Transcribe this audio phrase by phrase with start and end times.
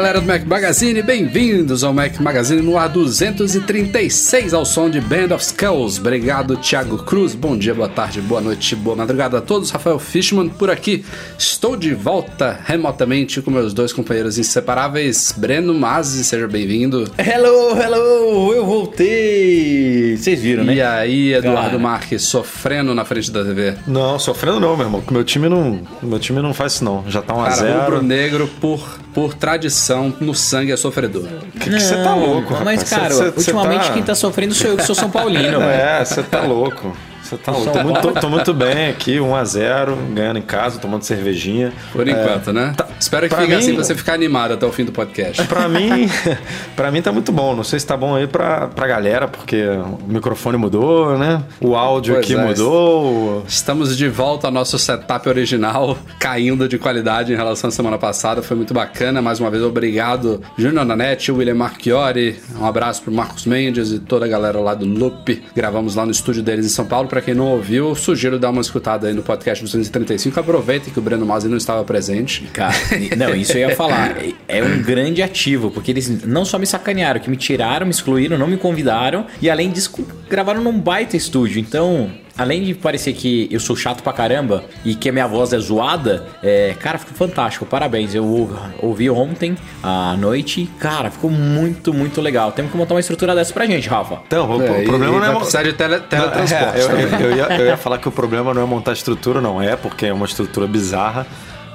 [0.00, 5.34] Galera do Mac Magazine, bem-vindos ao Mac Magazine no ar 236 ao som de Band
[5.34, 5.98] of Skulls.
[6.00, 7.34] Obrigado, Thiago Cruz.
[7.34, 9.70] Bom dia, boa tarde, boa noite, boa madrugada a todos.
[9.70, 11.04] Rafael Fishman por aqui.
[11.38, 17.06] Estou de volta remotamente com meus dois companheiros inseparáveis, Breno Mazzi, seja bem-vindo.
[17.18, 20.16] Hello, hello, eu voltei.
[20.16, 20.76] Vocês viram, né?
[20.76, 23.74] E aí, Eduardo Marques, sofrendo na frente da TV.
[23.86, 25.04] Não, sofrendo não, meu irmão.
[25.10, 27.04] Meu time não, meu time não faz isso não.
[27.06, 27.80] Já tá 1 a Cara, 0.
[27.80, 31.24] rubro-negro por, por tradição no sangue é sofredor.
[31.54, 32.82] Você tá louco, Mas, rapaz?
[32.90, 35.60] cara, Cê- cê- cê ultimamente tá- quem tá sofrendo sou eu, que sou São Paulino.
[35.62, 36.96] É, você tá louco.
[37.30, 37.52] Você tá.
[37.52, 41.72] Tô muito, tô muito bem aqui, 1x0, ganhando em casa, tomando cervejinha.
[41.92, 42.74] Por enquanto, né?
[42.98, 45.44] Espero que fique mim- assim pra você ficar animado até o fim do podcast.
[45.46, 46.10] Pra mim,
[46.74, 47.54] pra mim tá muito bom.
[47.54, 51.42] Não sei se tá bom aí pra, pra galera, porque o microfone mudou, né?
[51.60, 52.44] O áudio Pois aqui é.
[52.44, 53.44] mudou.
[53.46, 58.42] Estamos de volta ao nosso setup original, caindo de qualidade em relação à semana passada.
[58.42, 59.22] Foi muito bacana.
[59.22, 62.40] Mais uma vez, obrigado, Júnior Nanete, William Marchiori.
[62.58, 65.42] Um abraço pro Marcos Mendes e toda a galera lá do Loop.
[65.54, 67.08] Gravamos lá no estúdio deles em São Paulo.
[67.08, 70.38] Pra quem não ouviu, sugiro dar uma escutada aí no podcast 235.
[70.38, 72.48] Aproveitem que o Breno Masi não estava presente.
[72.52, 72.74] Cara,
[73.16, 74.16] não, isso eu ia falar.
[74.48, 78.38] É um grande ativo, porque eles não só me sacanearam, que me tiraram, me excluíram,
[78.38, 79.92] não me convidaram, e além disso,
[80.28, 81.60] gravaram num baita estúdio.
[81.60, 82.10] Então,
[82.40, 85.58] além de parecer que eu sou chato pra caramba e que a minha voz é
[85.58, 87.66] zoada, é, cara, ficou fantástico.
[87.66, 88.14] Parabéns.
[88.14, 88.50] Eu ou-
[88.82, 92.52] ouvi ontem à noite, cara, ficou muito, muito legal.
[92.52, 94.20] Temos que montar uma estrutura dessa pra gente, Rafa.
[94.26, 95.36] Então, o, É, o problema e não é.
[95.36, 97.04] precisar de tele, teletransporte É, eu, também.
[97.04, 99.76] eu- eu ia, eu ia falar que o problema não é montar estrutura, não é,
[99.76, 101.26] porque é uma estrutura bizarra.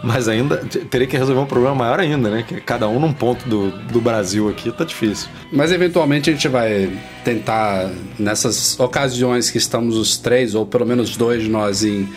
[0.06, 0.58] Mas ainda
[0.90, 2.46] teria que resolver um problema maior ainda, né?
[2.48, 5.28] Que cada um num ponto do, do Brasil aqui tá difícil.
[5.52, 6.90] Mas eventualmente a gente vai
[7.24, 7.90] tentar,
[8.20, 12.08] nessas ocasiões que estamos os três, ou pelo menos dois de nós em,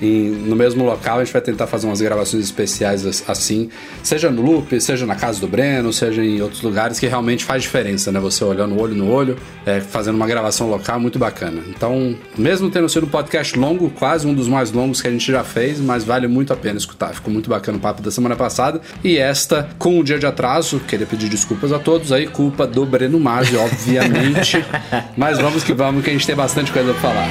[0.00, 3.68] em- no mesmo local, a gente vai tentar fazer umas gravações especiais as- assim,
[4.02, 7.62] seja no loop, seja na casa do Breno, seja em outros lugares, que realmente faz
[7.62, 8.20] diferença, né?
[8.20, 11.60] Você olhando olho no olho, é, fazendo uma gravação local muito bacana.
[11.68, 15.30] Então, mesmo tendo sido um podcast longo, quase um dos mais longos que a gente
[15.30, 17.14] já fez, mas vale muito a pena escutar.
[17.14, 18.80] Ficou muito bacana o papo da semana passada.
[19.02, 22.84] E esta, com um dia de atraso, queria pedir desculpas a todos aí, culpa do
[22.84, 24.64] Breno Maggi, obviamente.
[25.16, 27.28] mas vamos que vamos, que a gente tem bastante coisa pra falar.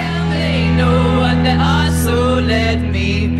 [2.47, 3.34] Let me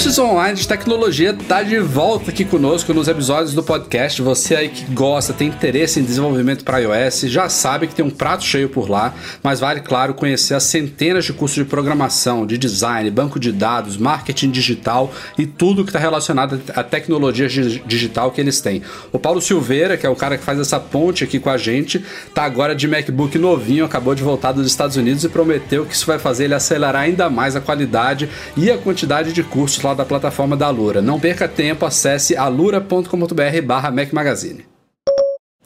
[0.00, 4.22] Cursos Online de Tecnologia tá de volta aqui conosco nos episódios do podcast.
[4.22, 8.08] Você aí que gosta, tem interesse em desenvolvimento para iOS, já sabe que tem um
[8.08, 9.12] prato cheio por lá,
[9.42, 13.98] mas vale, claro, conhecer as centenas de cursos de programação, de design, banco de dados,
[13.98, 18.80] marketing digital e tudo que está relacionado à tecnologia gi- digital que eles têm.
[19.12, 22.02] O Paulo Silveira, que é o cara que faz essa ponte aqui com a gente,
[22.32, 26.06] tá agora de MacBook novinho, acabou de voltar dos Estados Unidos e prometeu que isso
[26.06, 30.04] vai fazer ele acelerar ainda mais a qualidade e a quantidade de cursos lá da
[30.04, 31.00] plataforma da Alura.
[31.00, 34.64] Não perca tempo, acesse alura.com.br barra Mac Magazine.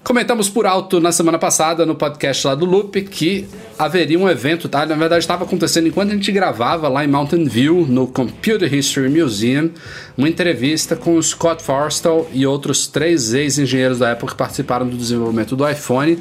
[0.04, 3.48] Comentamos por alto na semana passada no podcast lá do Loop que
[3.78, 4.84] haveria um evento, tá?
[4.84, 9.08] Na verdade estava acontecendo enquanto a gente gravava lá em Mountain View, no Computer History
[9.08, 9.70] Museum,
[10.14, 14.94] uma entrevista com o Scott Forstall e outros três ex-engenheiros da Apple que participaram do
[14.94, 16.18] desenvolvimento do iPhone.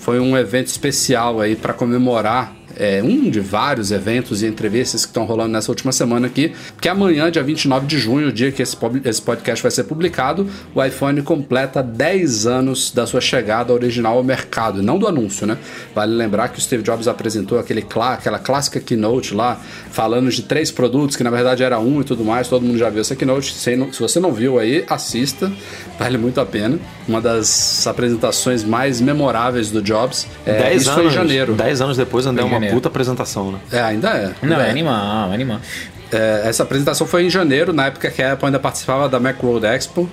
[0.00, 5.10] Foi um evento especial aí para comemorar é, um de vários eventos e entrevistas que
[5.10, 8.62] estão rolando nessa última semana aqui, porque amanhã, dia 29 de junho, o dia que
[8.62, 14.16] esse, esse podcast vai ser publicado, o iPhone completa 10 anos da sua chegada original
[14.18, 15.56] ao mercado, não do anúncio, né?
[15.94, 19.60] Vale lembrar que o Steve Jobs apresentou aquele, aquela clássica keynote lá,
[19.90, 22.90] falando de três produtos, que na verdade era um e tudo mais, todo mundo já
[22.90, 25.50] viu essa keynote, se não- se você não viu aí, assista,
[25.98, 26.78] vale muito a pena.
[27.08, 30.26] Uma das apresentações mais memoráveis do Jobs.
[30.44, 31.54] É, Dez isso anos, foi em janeiro.
[31.54, 32.76] Dez anos depois é em uma janeiro.
[32.76, 33.58] puta apresentação, né?
[33.72, 34.26] É, ainda é.
[34.42, 35.60] Não, ainda é animal, é animal.
[36.12, 39.66] É, essa apresentação foi em janeiro, na época que a Apple ainda participava da Macworld
[39.66, 40.08] Expo.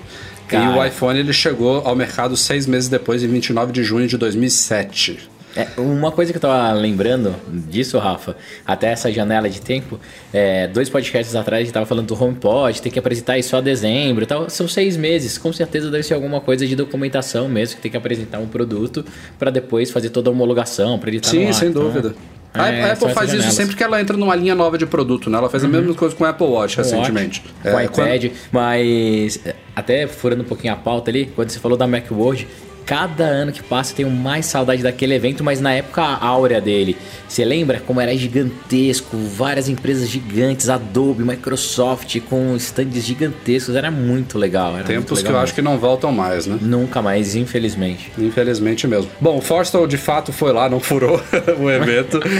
[0.46, 0.78] E Cara.
[0.78, 5.30] o iPhone ele chegou ao mercado seis meses depois, em 29 de junho de 2007.
[5.56, 8.36] É, uma coisa que eu tava lembrando disso, Rafa,
[8.66, 10.00] até essa janela de tempo,
[10.32, 13.60] é, dois podcasts atrás a gente tava falando do HomePod, tem que apresentar isso só
[13.60, 14.50] dezembro e tal.
[14.50, 17.96] São seis meses, com certeza deve ser alguma coisa de documentação mesmo, que tem que
[17.96, 19.04] apresentar um produto
[19.38, 21.54] para depois fazer toda a homologação, para ele estar no Sim, ar.
[21.54, 22.14] sem Então, dúvida.
[22.54, 23.54] A é, Apple faz isso janelas.
[23.54, 25.36] sempre que ela entra numa linha nova de produto, né?
[25.38, 27.42] Ela fez a mesma coisa com o Apple Watch recentemente.
[27.62, 31.58] Com o É, iPad, mas é, até furando um pouquinho a pauta ali, quando você
[31.58, 32.46] falou da Macworld,
[32.86, 36.96] cada ano que passa eu tenho mais saudade daquele evento, mas na época áurea dele.
[37.28, 44.38] Você lembra como era gigantesco, várias empresas gigantes, Adobe, Microsoft, com stands gigantescos, era muito
[44.38, 44.68] legal.
[44.68, 46.54] Era muito Tempos que legal eu acho que não voltam mais, né?
[46.54, 46.68] mesmo.
[46.68, 48.12] Nunca mais, infelizmente.
[48.18, 49.10] Infelizmente mesmo.
[49.20, 51.20] Bom, o Forstall de fato foi lá, não furou
[51.58, 52.20] o evento.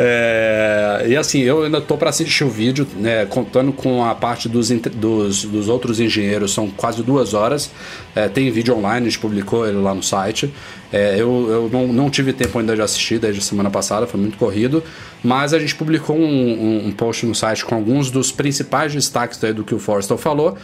[0.00, 4.48] É, e assim, eu ainda tô para assistir o vídeo, né, contando com a parte
[4.48, 7.70] dos, dos, dos outros engenheiros, são quase duas horas.
[8.14, 10.52] É, tem vídeo online, a gente publicou ele lá no site.
[10.92, 14.18] É, eu eu não, não tive tempo ainda de assistir desde a semana passada, foi
[14.20, 14.82] muito corrido.
[15.22, 19.38] Mas a gente publicou um, um- um post no site com alguns dos principais destaques
[19.54, 20.56] do que o Forstall falou.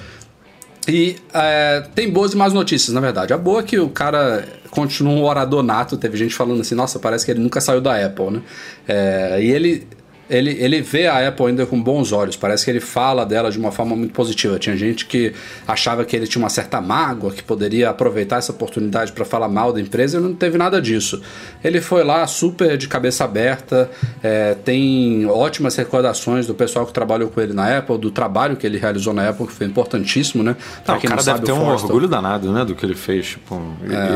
[0.87, 3.33] E é, tem boas e más notícias, na verdade.
[3.33, 5.97] A boa é que o cara continua um orador nato.
[5.97, 8.43] Teve gente falando assim, nossa, parece que ele nunca saiu da Apple, né?
[8.87, 9.87] É, e ele,
[10.29, 12.37] ele, ele vê a Apple ainda com bons olhos.
[12.37, 14.59] Parece que ele fala dela de uma forma muito positiva.
[14.59, 15.33] Tinha gente que
[15.67, 19.73] achava que ele tinha uma certa mágoa, que poderia aproveitar essa oportunidade para falar mal
[19.73, 21.21] da empresa, e não teve nada disso.
[21.63, 23.91] Ele foi lá super de cabeça aberta,
[24.23, 28.67] é, tem ótimas recordações do pessoal que trabalhou com ele na Apple, do trabalho que
[28.67, 30.57] ele realizou na Apple, que foi importantíssimo, né?
[30.85, 33.27] Pra Não, o cara deve ter o um orgulho danado, né, do que ele fez.
[33.27, 33.61] Tipo,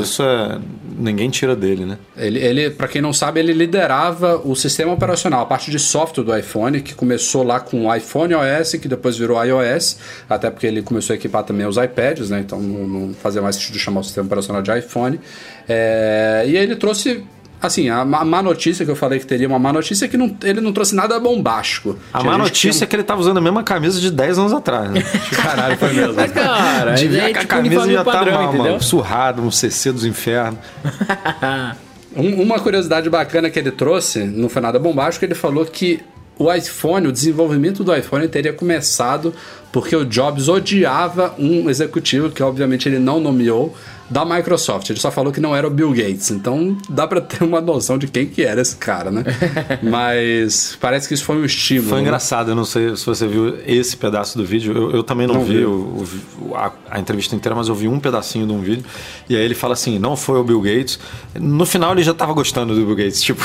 [0.02, 0.58] Isso é.
[0.98, 1.98] Ninguém tira dele, né?
[2.16, 5.97] Ele, ele para quem não sabe, ele liderava o sistema operacional, a parte de software
[6.24, 9.98] do iPhone, que começou lá com o iPhone OS, que depois virou iOS,
[10.28, 12.40] até porque ele começou a equipar também os iPads, né?
[12.40, 15.20] Então não, não fazia mais sentido chamar o sistema operacional de iPhone.
[15.68, 17.24] É, e aí ele trouxe.
[17.60, 20.36] Assim, a má notícia que eu falei que teria uma má notícia é que não,
[20.44, 21.98] ele não trouxe nada bombástico.
[22.12, 24.52] A má que notícia é que ele tava usando a mesma camisa de 10 anos
[24.52, 25.02] atrás, né?
[25.34, 26.14] Caralho, foi mesmo.
[26.14, 28.72] Mas, cara, De ver é que a tipo camisa já tá padrão, mal, entendeu?
[28.72, 30.60] mano, surrado, um CC dos infernos.
[32.18, 36.00] Um- uma curiosidade bacana que ele trouxe, não foi nada bombástico, ele falou que
[36.38, 39.32] o iPhone, o desenvolvimento do iPhone teria começado
[39.72, 43.74] porque o Jobs odiava um executivo que obviamente ele não nomeou
[44.10, 44.88] da Microsoft.
[44.90, 46.30] Ele só falou que não era o Bill Gates.
[46.30, 49.22] Então dá pra ter uma noção de quem que era esse cara, né?
[49.82, 51.88] Mas parece que isso foi um estímulo.
[51.88, 52.04] Foi né?
[52.04, 54.72] engraçado, eu não sei se você viu esse pedaço do vídeo.
[54.76, 55.64] Eu, eu também não, Não vi vi.
[55.64, 56.04] o-
[56.40, 58.84] o- a, a entrevista inteira, mas eu vi um pedacinho de um vídeo.
[59.28, 60.98] E aí ele fala assim: não foi o Bill Gates.
[61.38, 63.22] No final ele já tava gostando do Bill Gates.
[63.28, 63.42] Tipo,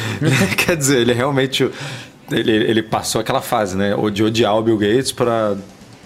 [0.56, 1.68] quer dizer, ele realmente.
[2.30, 3.94] Ele, ele passou aquela fase, né?
[4.12, 5.56] De odiar o Bill Gates para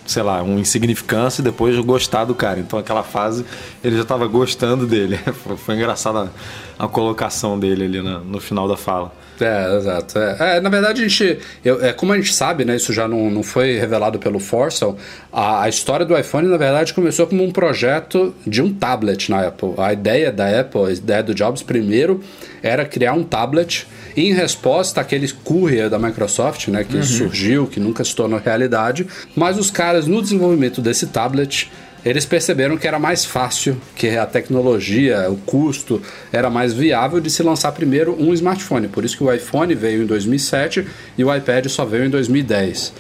[0.07, 2.59] sei lá, um insignificância e depois gostar do cara.
[2.61, 3.45] Então aquela fase
[3.83, 5.19] ele já estava gostando dele.
[5.33, 6.31] Foi, engraçada
[6.79, 9.13] a, colocação dele ali na- no final da fala.
[9.41, 10.19] É, exato.
[10.19, 11.39] É, É, na verdade, a gente.
[11.65, 12.77] eu- é, como a gente sabe, né?
[12.77, 14.97] Isso já não, não foi revelado pelo Forcel.
[15.33, 19.47] A, a história do iPhone, na verdade, começou como um projeto de um tablet na
[19.49, 19.75] Apple.
[19.79, 22.23] A ideia da Apple, a ideia do Jobs, primeiro,
[22.63, 26.85] era criar um tablet em resposta àquele courier da Microsoft, né?
[26.85, 29.07] Que surgiu, que nunca se tornou realidade.
[29.37, 31.71] Mas os caras, no desenvolvimento desse tablet,
[32.05, 36.01] eles perceberam que era mais fácil, que a tecnologia, o custo
[36.33, 38.89] era mais viável de se lançar primeiro um smartphone.
[38.89, 40.87] Por isso que o iPhone veio em 2007
[41.19, 42.93] e o iPad só veio em 2010.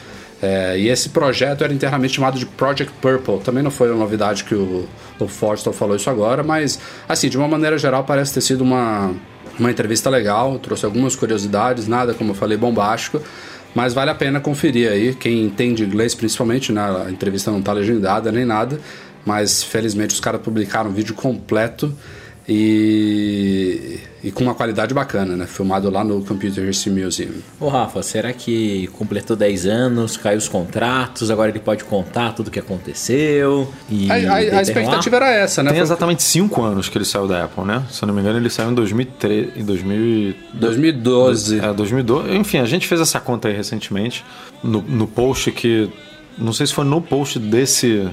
[0.42, 3.40] É, e esse projeto era internamente chamado de Project Purple.
[3.40, 4.88] Também não foi uma novidade que o,
[5.18, 6.78] o Forster falou isso agora, mas
[7.08, 9.14] assim, de uma maneira geral, parece ter sido uma,
[9.58, 10.58] uma entrevista legal.
[10.58, 13.20] Trouxe algumas curiosidades, nada, como eu falei, bombástico.
[13.74, 16.80] Mas vale a pena conferir aí, quem entende inglês principalmente, né?
[17.06, 18.80] A entrevista não tá legendada nem nada,
[19.24, 21.94] mas felizmente os caras publicaram um vídeo completo
[22.52, 25.46] e, e com uma qualidade bacana, né?
[25.46, 27.30] Filmado lá no Computer History Museum.
[27.58, 32.48] Ô Rafa, será que completou 10 anos, caiu os contratos, agora ele pode contar tudo
[32.48, 33.72] o que aconteceu?
[33.88, 35.70] E A, a- a expectativa era essa, né?
[35.70, 37.82] Tem Foi- exatamente 5 anos que ele saiu da Apple, né?
[37.90, 41.60] Se eu não me engano, ele saiu em 2003, em 2000 e- 2012.
[41.60, 42.30] É, 2012.
[42.36, 44.24] Enfim, a gente fez essa conta aí recentemente
[44.62, 45.88] no, no post que.
[46.38, 48.08] Não sei se foi no post desse.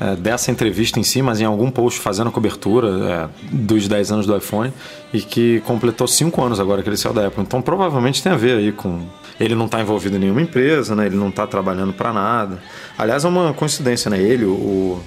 [0.00, 4.12] É, dessa entrevista em si, mas em algum post fazendo a cobertura é, dos 10
[4.12, 4.72] anos do iPhone
[5.12, 7.42] e que completou 5 anos agora que ele saiu da Apple.
[7.42, 9.02] Então provavelmente tem a ver aí com.
[9.38, 11.06] Ele não está envolvido em nenhuma empresa, né?
[11.06, 12.58] ele não está trabalhando para nada.
[12.96, 14.18] Aliás, é uma coincidência, né?
[14.20, 15.00] Ele, o,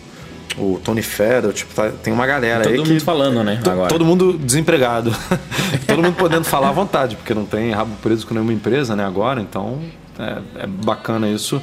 [0.57, 3.00] o Tony Fedor, tipo, tá- tem uma galera Todo aí mundo que.
[3.00, 3.59] falando, né?
[3.63, 3.89] Agora.
[3.89, 5.15] Todo mundo desempregado.
[5.88, 9.05] todo mundo podendo falar à vontade, porque não tem rabo preso com nenhuma empresa, né,
[9.05, 9.39] agora.
[9.39, 9.79] Então,
[10.17, 11.62] é, é bacana isso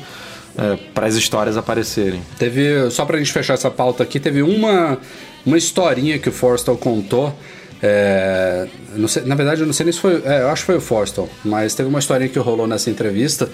[0.94, 2.20] para as histórias aparecerem.
[2.38, 4.98] Teve, só pra gente fechar essa pauta aqui, teve uma,
[5.44, 7.34] uma historinha que o Forrestal contou
[7.82, 8.66] É,
[9.08, 10.20] sei- na verdade, eu não sei nem se foi.
[10.24, 13.48] é, eu acho que foi o Forstall, mas teve uma historinha que rolou nessa entrevista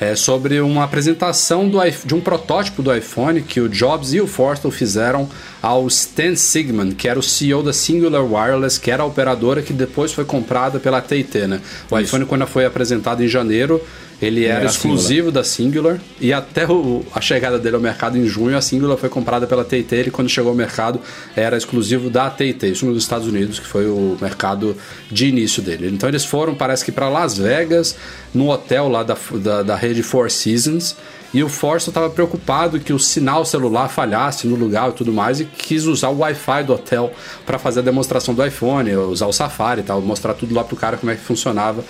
[0.00, 4.26] é, sobre uma apresentação do, de um protótipo do iPhone que o Jobs e o
[4.28, 5.28] Forstall fizeram
[5.60, 9.72] ao Stan Sigman, que era o CEO da Singular Wireless, que era a operadora que
[9.72, 11.60] depois foi comprada pela AT&T, né?
[11.90, 13.82] O iPhone, quando foi apresentado em janeiro,
[14.22, 18.26] ele era era exclusivo da Singular e até o- a chegada dele ao mercado em
[18.26, 19.96] junho, a Singular foi comprada pela TT.
[19.96, 21.00] Ele, quando chegou ao mercado,
[21.34, 24.76] era exclusivo da TT, isso nos Estados Unidos, que foi o mercado
[25.10, 25.88] de início dele.
[25.92, 27.96] Então eles foram, parece que para Las Vegas,
[28.32, 30.96] num hotel lá da, da, da rede Four Seasons.
[31.34, 35.40] E o Força estava preocupado que o sinal celular falhasse no lugar e tudo mais
[35.40, 37.10] e quis usar o Wi-Fi do hotel
[37.46, 40.76] para fazer a demonstração do iPhone, usar o Safari e tal, mostrar tudo lá pro
[40.76, 41.82] cara como é que funcionava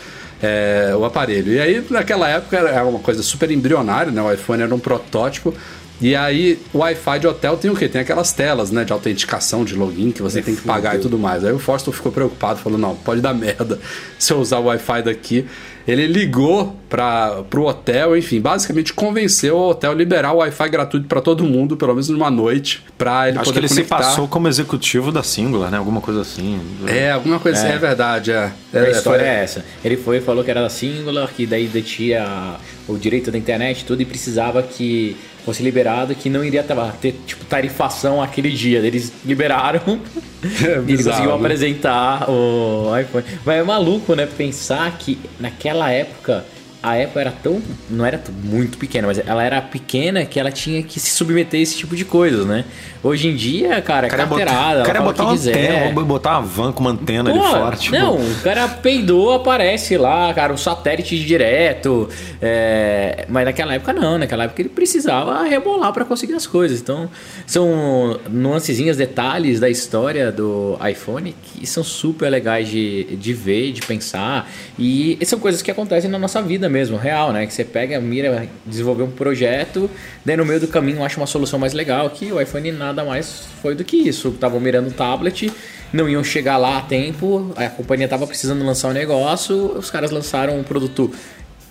[0.42, 1.52] é, o aparelho.
[1.52, 4.20] E aí, naquela época, era uma coisa super embrionária, né?
[4.20, 5.54] O iPhone era um protótipo.
[6.00, 7.88] E aí, o Wi-Fi de hotel tem o quê?
[7.88, 8.84] Tem aquelas telas, né?
[8.84, 11.44] De autenticação, de login, que você tem que pagar e tudo mais.
[11.44, 13.78] Aí o Forster ficou preocupado, falou, não, pode dar merda
[14.18, 15.46] se eu usar o Wi-Fi daqui.
[15.86, 21.06] Ele ligou para pro hotel, enfim, basicamente convenceu o hotel a liberar o Wi-Fi gratuito
[21.08, 23.96] para todo mundo, pelo menos numa noite, para ele Acho que poder ele conectar.
[23.98, 25.78] se passou como executivo da Singular, né?
[25.78, 26.60] Alguma coisa assim.
[26.86, 28.52] É, alguma coisa assim, é verdade, é.
[28.74, 29.64] A É, história foi- é essa.
[29.84, 33.80] Ele foi e falou que era da Singular, que daí detinha o direito da internet
[33.80, 36.64] e tudo, e precisava que fosse liberado, que não iria
[37.00, 38.78] ter, tipo, tarifação aquele dia.
[38.78, 39.80] Eles liberaram
[40.42, 41.37] e ele bizarro, conseguiu né?
[41.37, 43.25] apresentar o iPhone.
[43.44, 44.26] Mas é maluco, né?
[44.26, 46.44] Pensar que naquela época
[46.82, 47.62] a Apple era tão.
[47.88, 51.62] Não era muito pequena, mas ela era pequena que ela tinha que se submeter a
[51.62, 52.64] esse tipo de coisas, né?
[53.04, 55.86] Hoje em dia, cara, é cara botar, carteirada, cara fala o botar que quiser.
[55.88, 57.76] antena, botar uma van com uma antena Pô, ali fora.
[57.76, 62.08] Tipo, Não, o cara peidou, aparece lá, cara, o satélite direto.
[62.40, 66.80] é, Mas naquela época não, naquela época ele precisava rebolar para conseguir as coisas.
[66.80, 67.10] Então,
[67.44, 73.82] são nuancezinhas, detalhes da história do iPhone que são super legais de, de ver, de
[73.82, 74.48] pensar.
[74.78, 77.46] E são coisas que acontecem na nossa vida mesmo, real, né?
[77.46, 79.88] Que você pega, mira, desenvolver um projeto,
[80.24, 83.44] daí no meio do caminho acha uma solução mais legal, que o iPhone nada mais
[83.62, 84.28] foi do que isso.
[84.30, 85.52] Estavam mirando o tablet,
[85.92, 90.10] não iam chegar lá a tempo, a companhia estava precisando lançar um negócio, os caras
[90.10, 91.12] lançaram um produto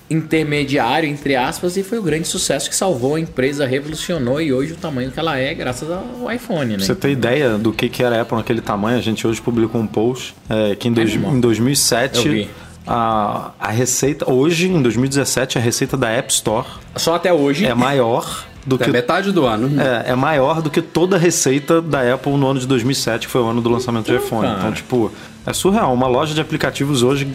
[0.09, 4.73] intermediário, entre aspas, e foi o grande sucesso que salvou a empresa, revolucionou e hoje
[4.73, 6.83] o tamanho que ela é graças ao iPhone, né?
[6.83, 9.79] Você ter ideia do que, que era a Apple naquele tamanho, a gente hoje publicou
[9.79, 11.31] um post é, que em, dois- Animal.
[11.31, 12.49] em Eu 2007 vi.
[12.87, 17.65] A, a receita, hoje em 2017, a receita da App Store Só até hoje.
[17.65, 19.81] é maior do É que metade do ano.
[19.81, 23.31] É, é maior do que toda a receita da Apple no ano de 2007, que
[23.31, 24.43] foi o ano do lançamento do iPhone.
[24.47, 24.59] cara.
[24.59, 25.11] Então, tipo,
[25.45, 25.93] é surreal.
[25.93, 27.27] Uma loja de aplicativos hoje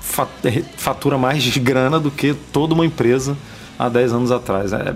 [0.00, 0.28] fa-
[0.76, 3.36] fatura mais de grana do que toda uma empresa
[3.78, 4.72] há 10 anos atrás.
[4.74, 4.94] É,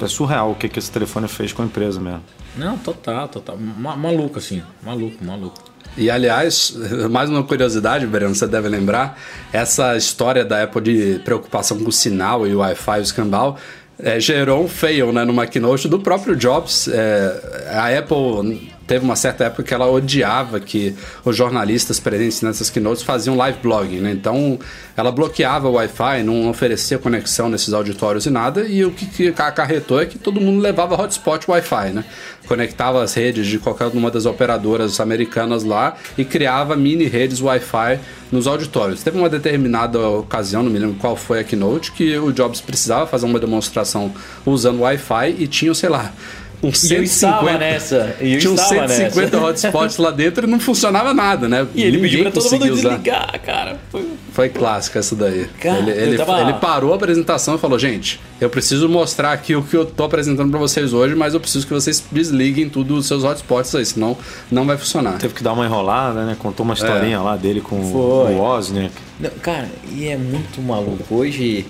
[0.00, 2.22] é surreal o que, que esse telefone fez com a empresa mesmo.
[2.56, 3.56] Não, total, total.
[3.56, 4.60] Ma- maluco, assim.
[4.84, 5.67] Maluco, maluco.
[5.98, 6.78] E aliás,
[7.10, 9.18] mais uma curiosidade, Breno, você deve lembrar,
[9.52, 13.58] essa história da Apple de preocupação com o sinal e o Wi-Fi o escambau
[13.98, 16.86] é, gerou um fail né, numa keynote do próprio Jobs.
[16.86, 22.70] É, a Apple teve uma certa época que ela odiava que os jornalistas presentes nessas
[22.70, 24.10] keynotes faziam live blogging, né?
[24.10, 24.58] Então
[24.96, 30.00] ela bloqueava o Wi-Fi, não oferecia conexão nesses auditórios e nada, e o que, acarretou
[30.00, 32.04] é que todo mundo levava hotspot Wi-Fi, né?
[32.46, 38.00] Conectava as redes de qualquer uma das operadoras americanas lá e criava mini redes Wi-Fi
[38.32, 39.02] nos auditórios.
[39.02, 43.06] Teve uma determinada ocasião, não me lembro qual foi a keynote, que o Jobs precisava
[43.06, 44.12] fazer uma demonstração
[44.46, 46.12] usando Wi-Fi e tinha, sei lá,
[46.60, 49.38] E eu 150, estava nessa, e eu tinha uns estava 150 nessa.
[49.68, 51.66] hotspots lá dentro e não funcionava nada, né?
[51.74, 52.88] E ele Ninguém pediu pra todo mundo usar.
[52.90, 53.78] desligar, cara.
[53.90, 54.08] Foi...
[54.32, 55.46] Foi clássica essa daí.
[55.60, 59.54] Cara, ele, ele, tava- ele parou a apresentação e falou: Gente, eu preciso mostrar aqui
[59.56, 62.94] o que eu tô apresentando pra vocês hoje, mas eu preciso que vocês desliguem tudo
[62.96, 64.16] os seus hotspots aí, senão
[64.50, 65.18] não vai funcionar.
[65.18, 66.36] Teve que dar uma enrolada, né?
[66.38, 68.32] Contou uma historinha lá dele com Foi.
[68.34, 68.92] o Wozniak.
[69.18, 71.16] Não, cara, e é muito maluco.
[71.16, 71.66] Hoje,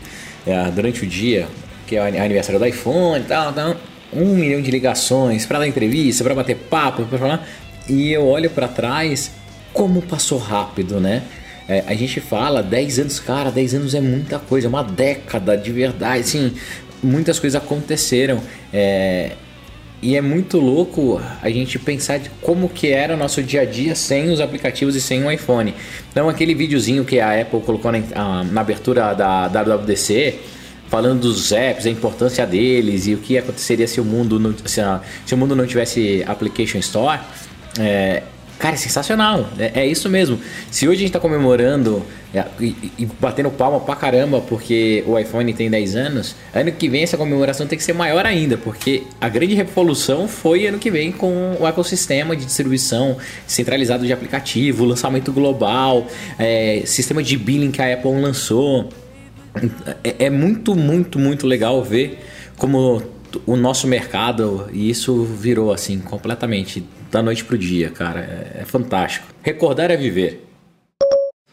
[0.47, 1.49] é, durante o dia,
[1.87, 3.77] que é o ani- aniversário do iPhone e tal, tal,
[4.13, 7.49] um milhão de ligações pra dar entrevista, pra bater papo, pra falar.
[7.89, 9.31] E eu olho pra trás,
[9.73, 11.23] como passou rápido, né?
[11.69, 15.57] É, a gente fala 10 anos, cara, 10 anos é muita coisa, é uma década
[15.57, 16.53] de verdade, assim,
[17.03, 18.41] muitas coisas aconteceram.
[18.73, 19.33] É,
[20.01, 23.65] e é muito louco a gente pensar de como que era o nosso dia a
[23.65, 25.75] dia sem os aplicativos e sem o iPhone.
[26.11, 30.39] Então aquele videozinho que a Apple colocou na, na abertura da WWDC,
[30.89, 34.81] falando dos apps, a importância deles e o que aconteceria se o mundo não, se,
[34.81, 37.21] a- se o mundo não tivesse Application Store,
[37.79, 38.23] é,
[38.59, 39.49] Cara, é sensacional.
[39.57, 40.37] É, é isso mesmo.
[40.69, 42.03] Se hoje a gente tá comemorando
[42.35, 46.89] é, e, e batendo palma pra caramba porque o iPhone tem 10 anos, ano que
[46.89, 50.91] vem essa comemoração tem que ser maior ainda, porque a grande revolução foi ano que
[50.91, 53.17] vem com o ecossistema de distribuição
[53.47, 58.89] centralizado de aplicativo, lançamento global, é, sistema de billing que a Apple lançou.
[60.05, 62.19] É, é muito, muito, muito legal ver
[62.57, 63.03] como
[63.47, 68.21] o nosso mercado e isso virou assim completamente da noite pro dia, cara.
[68.21, 69.27] É, é fantástico.
[69.43, 70.47] Recordar é viver.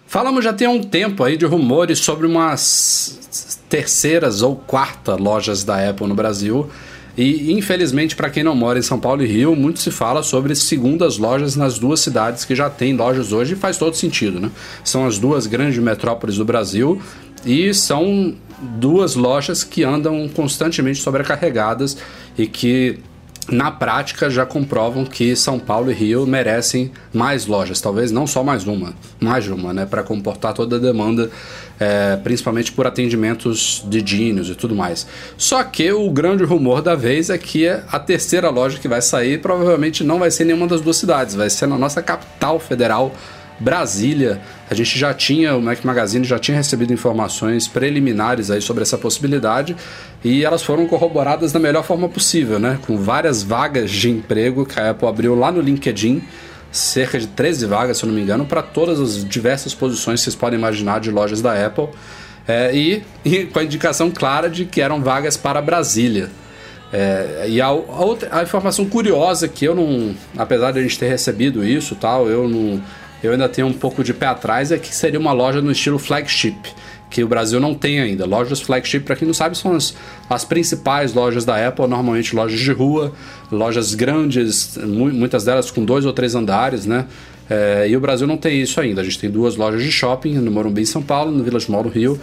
[0.08, 5.90] Falamos já tem um tempo aí de rumores sobre umas terceiras ou quarta lojas da
[5.90, 6.70] Apple no Brasil.
[7.18, 10.54] E infelizmente, para quem não mora em São Paulo e Rio, muito se fala sobre
[10.54, 14.52] segundas lojas nas duas cidades que já têm lojas hoje e faz todo sentido, né?
[14.84, 17.02] São as duas grandes metrópoles do Brasil
[17.46, 21.98] e são duas lojas que andam constantemente sobrecarregadas
[22.38, 23.00] e que
[23.50, 28.44] na prática já comprovam que São Paulo e Rio merecem mais lojas, talvez não só
[28.44, 31.30] mais uma, mais uma, né, para comportar toda a demanda,
[31.80, 35.06] é, principalmente por atendimentos de dínios e tudo mais.
[35.38, 39.40] Só que o grande rumor da vez é que a terceira loja que vai sair
[39.40, 43.14] provavelmente não vai ser nenhuma das duas cidades, vai ser na nossa capital federal,
[43.60, 44.42] Brasília.
[44.70, 48.98] A gente já tinha, o Mac Magazine já tinha recebido informações preliminares aí sobre essa
[48.98, 49.76] possibilidade
[50.24, 52.80] e elas foram corroboradas da melhor forma possível, né?
[52.86, 56.22] Com várias vagas de emprego que a Apple abriu lá no LinkedIn,
[56.72, 60.26] cerca de 13 vagas, se eu não me engano, para todas as diversas posições que
[60.26, 61.88] vocês podem imaginar de lojas da Apple.
[62.48, 66.30] É, e, e, com a indicação clara de que eram vagas para Brasília.
[66.94, 70.98] É, e a, a, outra, a informação curiosa que eu não, apesar de a gente
[70.98, 72.82] ter recebido isso tal, eu não
[73.26, 76.00] eu ainda tenho um pouco de pé atrás, é que seria uma loja no estilo
[76.00, 76.58] flagship,
[77.10, 78.26] que o Brasil não tem ainda.
[78.26, 79.96] Lojas flagship, para quem não sabe, são as,
[80.30, 83.14] as principais lojas da Apple, normalmente lojas de rua,
[83.52, 87.06] lojas grandes, muitas delas com dois ou três andares, né?
[87.50, 89.02] É, e o Brasil não tem isso ainda.
[89.02, 91.84] A gente tem duas lojas de shopping, no Morumbi em São Paulo, no Village Mall
[91.84, 92.20] no Rio,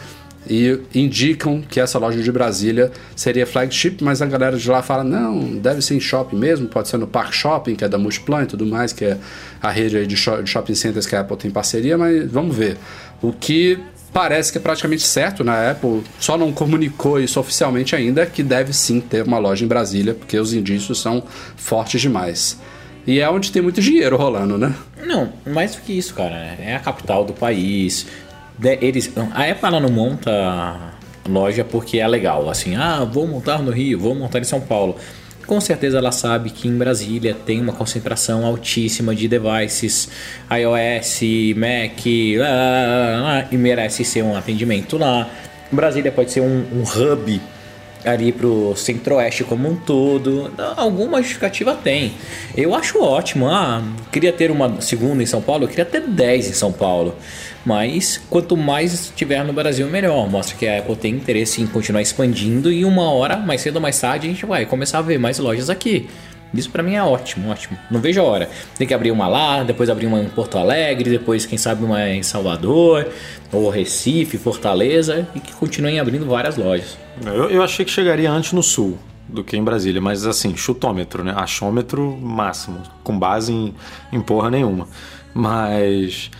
[0.49, 5.04] e indicam que essa loja de Brasília seria flagship, mas a galera de lá fala:
[5.04, 8.42] não, deve ser em shopping mesmo, pode ser no Park Shopping, que é da Multiplan
[8.42, 9.18] e tudo mais, que é
[9.61, 12.76] a rede de shopping centers que a Apple tem parceria, mas vamos ver.
[13.22, 13.78] O que
[14.12, 15.52] parece que é praticamente certo, né?
[15.52, 19.69] A Apple só não comunicou isso oficialmente ainda, que deve sim ter uma loja em
[19.69, 21.23] Brasília, porque os indícios são
[21.56, 22.58] fortes demais.
[23.06, 24.75] E é onde tem muito dinheiro rolando, né?
[25.04, 26.36] Não, mais do que isso, cara.
[26.36, 28.06] É a capital do país
[28.80, 30.93] eles, a Apple ela não monta
[31.28, 34.97] loja porque é legal, assim, ah, vou montar no Rio, vou montar em São Paulo.
[35.47, 40.08] Com certeza ela sabe que em Brasília tem uma concentração altíssima de devices
[40.50, 41.21] iOS,
[41.56, 42.00] Mac,
[42.38, 45.28] lá, lá, lá, e merece ser um atendimento lá.
[45.71, 47.41] Brasília pode ser um, um hub
[48.04, 50.52] ali pro centro-oeste como um todo.
[50.76, 52.12] Alguma justificativa tem.
[52.56, 53.49] Eu acho ótimo.
[53.49, 57.15] Ah, queria ter uma segunda em São Paulo, eu queria ter 10 em São Paulo.
[57.65, 60.28] Mas quanto mais tiver no Brasil, melhor.
[60.28, 63.82] Mostra que a Apple tem interesse em continuar expandindo e uma hora, mais cedo ou
[63.82, 66.08] mais tarde, a gente vai começar a ver mais lojas aqui.
[66.54, 67.78] Isso para mim é ótimo, ótimo.
[67.91, 68.50] Não vejo a hora.
[68.76, 72.08] Tem que abrir uma lá, depois abrir uma em Porto Alegre, depois, quem sabe, uma
[72.08, 73.08] em Salvador,
[73.50, 76.99] ou Recife, Fortaleza, e que continuem abrindo várias lojas.
[77.25, 81.25] Eu, eu achei que chegaria antes no sul do que em Brasília, mas assim, chutômetro,
[81.25, 81.32] né?
[81.34, 83.75] Achômetro máximo, com base em,
[84.12, 84.86] em porra nenhuma.
[85.32, 86.30] Mas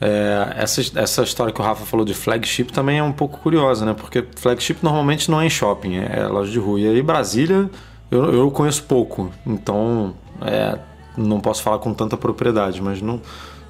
[0.00, 3.86] é, essa, essa história que o Rafa falou de flagship também é um pouco curiosa,
[3.86, 3.94] né?
[3.94, 6.80] Porque flagship normalmente não é em shopping, é loja de rua.
[6.80, 7.70] E aí Brasília
[8.16, 10.78] eu, eu conheço pouco, então é,
[11.16, 13.20] não posso falar com tanta propriedade, mas não,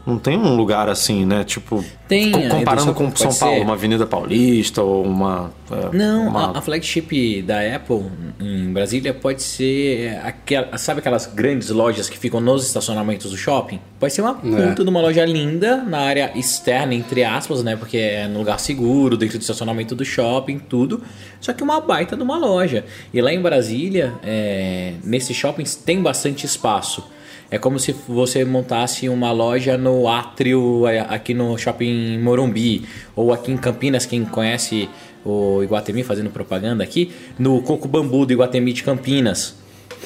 [0.06, 1.44] não tem um lugar assim, né?
[1.44, 5.50] Tipo, tem, comparando com São Paulo, uma Avenida Paulista ou uma.
[5.70, 6.52] É, não, uma...
[6.52, 8.04] A, a, flagship da Apple
[8.38, 13.80] em Brasília pode ser aquela, sabe aquelas grandes lojas que ficam nos estacionamentos do shopping?
[13.98, 14.84] Pode ser uma puta é.
[14.84, 17.74] de uma loja linda na área externa, entre aspas, né?
[17.74, 21.02] Porque é no lugar seguro, dentro do estacionamento do shopping, tudo.
[21.40, 22.84] Só que uma baita de uma loja.
[23.12, 27.13] E lá em Brasília, é, nesses shoppings tem bastante espaço.
[27.50, 33.32] É como se você montasse uma loja no átrio é, aqui no shopping Morumbi ou
[33.32, 34.88] aqui em Campinas, quem conhece
[35.24, 39.54] o Iguatemi fazendo propaganda aqui, no Coco Bambu do Iguatemi de Campinas.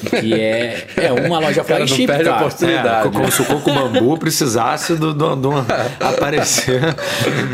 [0.07, 2.23] Que é, é uma loja flagship, cara.
[2.23, 2.37] cara.
[2.37, 3.07] oportunidade.
[3.07, 5.51] É, como se o Coco Bambu precisasse do, do, do
[5.99, 6.81] aparecer.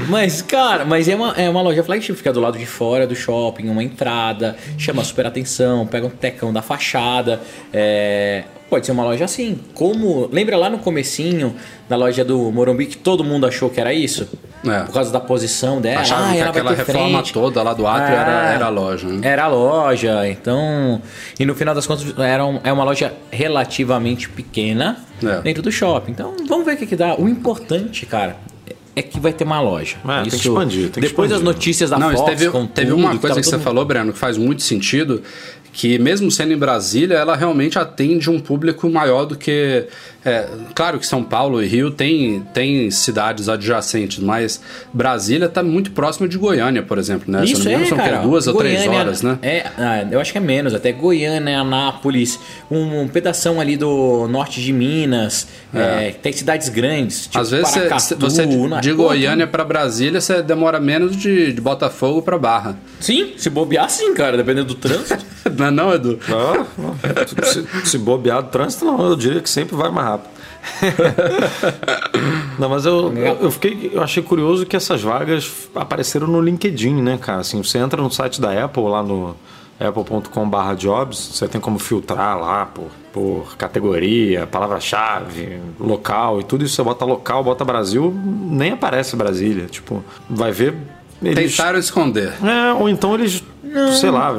[0.08, 3.16] Mas, cara, mas é uma, é uma loja flagship, fica do lado de fora do
[3.16, 7.42] shopping, uma entrada, chama super atenção, pega um tecão da fachada.
[7.74, 9.60] É, Pode ser uma loja assim.
[9.76, 10.28] Como.
[10.32, 11.56] Lembra lá no comecinho
[11.88, 14.28] da loja do Morumbi que todo mundo achou que era isso?
[14.68, 14.80] É.
[14.82, 16.02] Por causa da posição dela.
[16.02, 17.34] Achavam ah, que ela vai aquela ter reforma frente.
[17.34, 19.08] toda lá do átrio era, Ah, era a loja.
[19.08, 19.20] Né?
[19.28, 21.00] Era a loja, então.
[21.40, 25.42] E no final das contas, era um- é uma loja relativamente pequena É.
[25.42, 26.12] dentro do shopping.
[26.12, 27.16] Então, vamos ver o que, que dá.
[27.16, 28.38] O importante, cara,
[28.96, 29.98] é que vai ter uma loja.
[30.08, 31.56] É, tem que expandir, tem que Depois das expandir.
[31.58, 33.64] notícias da Não, Fox, teve, com teve tudo, uma que coisa tava que você mundo-
[33.64, 35.22] falou, Breno, que faz muito sentido,
[35.76, 39.86] que mesmo sendo em Brasília, ela realmente atende um público maior do que...
[40.26, 44.60] é, claro que São Paulo e Rio tem, tem cidades adjacentes, mas
[44.92, 47.46] Brasília está muito próximo de Goiânia, por exemplo, né?
[47.46, 48.18] Se Isso não me é, são cara.
[48.18, 49.38] duas ou três Goiânia horas, né?
[49.44, 52.40] É, ah, eu acho que é menos, até Goiânia, Anápolis,
[52.72, 57.70] um, um pedação ali do norte de Minas, é, tem cidades grandes, tipo Às vezes
[57.70, 58.46] você- Paracatu, você
[58.82, 62.78] de, Goiânia para Brasília, você demora menos de, de Botafogo para Barra.
[63.00, 65.24] Sim, se bobear sim, cara, dependendo do trânsito.
[65.58, 66.20] Não é não, Edu?
[66.28, 66.96] Não, não.
[67.46, 70.15] se, se bobear do trânsito, não, eu diria que sempre vai mais rápido.
[72.60, 77.18] não, mas eu, eu, fiquei, eu achei curioso que essas vagas apareceram no LinkedIn, né,
[77.18, 77.42] cara?
[77.42, 79.36] Assim, você entra no site da Apple, lá no
[79.80, 86.76] apple.com/jobs, você tem como filtrar lá por, por categoria, palavra-chave, local e tudo isso.
[86.76, 89.66] Você bota local, bota Brasil, nem aparece Brasília.
[89.66, 90.76] Tipo, vai ver.
[91.24, 92.34] Eles, Tentaram esconder.
[92.44, 93.42] é, ou então eles,
[94.00, 94.34] sei lá,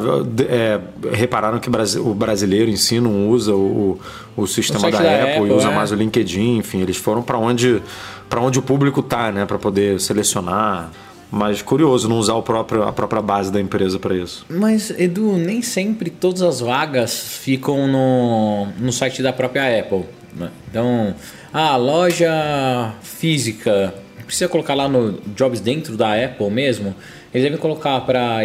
[0.48, 0.78] é,
[1.12, 3.98] repararam que o brasi- o brasileiro em si não usa o,
[4.36, 5.74] o sistema da, da Apple, Apple, e usa é.
[5.74, 7.82] mais o LinkedIn, enfim, eles foram para onde
[8.28, 10.90] para onde o público tá, né, para poder selecionar.
[11.30, 14.46] Mas curioso não usar o próprio, a própria base da empresa para isso.
[14.48, 20.04] Mas, Edu, nem sempre todas as vagas ficam no, no site da própria Apple.
[20.36, 20.50] né?
[20.70, 21.14] Então,
[21.52, 23.92] a loja física,
[24.26, 26.94] precisa colocar lá no Jobs dentro da Apple mesmo.
[27.32, 28.40] Eles devem colocar para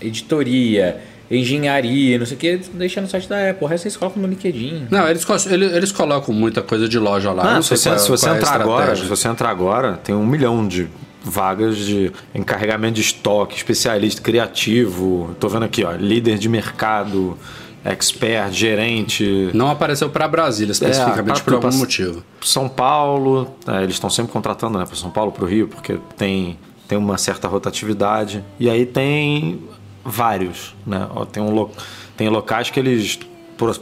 [0.00, 3.64] editoria, engenharia, não sei o que, deixa no site da Apple.
[3.64, 4.86] O resto eles colocam no LinkedIn.
[4.90, 7.42] Não, eles, eles, eles colocam muita coisa de loja lá.
[7.52, 9.28] Ah, não se você, qual é- se você qual é a entrar agora, se você
[9.28, 10.88] entrar agora, tem um milhão de
[11.24, 15.34] vagas de encarregamento de estoque, especialista criativo.
[15.38, 17.38] Tô vendo aqui, ó, líder de mercado,
[17.84, 19.50] expert, gerente.
[19.52, 22.22] Não apareceu para Brasília especificamente É, por algum motivo.
[22.40, 25.98] São Paulo, é, eles estão sempre contratando, né, para São Paulo, para o Rio, porque
[26.16, 26.58] tem
[26.92, 28.44] tem uma certa rotatividade.
[28.60, 29.62] E aí tem
[30.04, 31.08] vários, né?
[31.32, 31.70] Tem um
[32.16, 33.18] tem locais que eles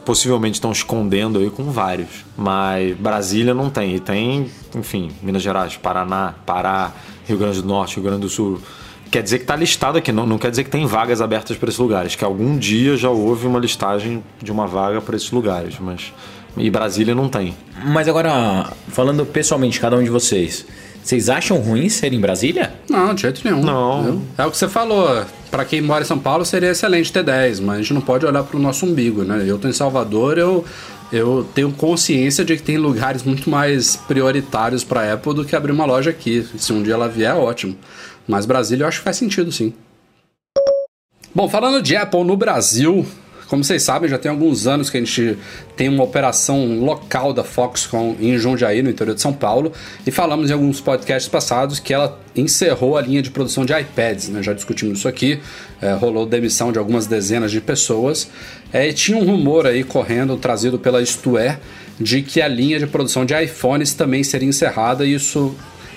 [0.05, 3.95] possivelmente estão escondendo aí com vários, mas Brasília não tem.
[3.95, 6.93] E tem, enfim, Minas Gerais, Paraná, Pará,
[7.25, 8.61] Rio Grande do Norte, Rio Grande do Sul.
[9.11, 11.67] Quer dizer que está listado aqui, não, não quer dizer que tem vagas abertas para
[11.67, 15.75] esses lugares, que algum dia já houve uma listagem de uma vaga para esses lugares,
[15.79, 16.13] mas
[16.57, 17.55] e Brasília não tem.
[17.85, 20.65] Mas agora, falando pessoalmente, cada um de vocês,
[21.03, 22.73] vocês acham ruim ser em Brasília?
[22.89, 23.61] Não, de jeito nenhum.
[23.61, 24.21] Não.
[24.37, 25.25] É o que você falou.
[25.49, 28.25] Para quem mora em São Paulo seria excelente ter 10, mas a gente não pode
[28.25, 29.43] olhar para o nosso umbigo, né?
[29.45, 30.63] Eu tô em Salvador, eu,
[31.11, 35.55] eu tenho consciência de que tem lugares muito mais prioritários para a Apple do que
[35.55, 36.47] abrir uma loja aqui.
[36.57, 37.75] Se um dia ela vier, ótimo.
[38.31, 39.73] Mas Brasília eu acho que faz sentido, sim.
[41.35, 43.05] Bom, falando de Apple no Brasil,
[43.49, 45.37] como vocês sabem, já tem alguns anos que a gente
[45.75, 49.73] tem uma operação local da Foxconn em Jundiaí, no interior de São Paulo,
[50.07, 54.29] e falamos em alguns podcasts passados que ela encerrou a linha de produção de iPads,
[54.29, 54.41] né?
[54.41, 55.41] já discutimos isso aqui,
[55.81, 58.29] é, rolou demissão de algumas dezenas de pessoas,
[58.71, 61.59] é, e tinha um rumor aí correndo, trazido pela Isto É,
[61.99, 65.53] de que a linha de produção de iPhones também seria encerrada, e isso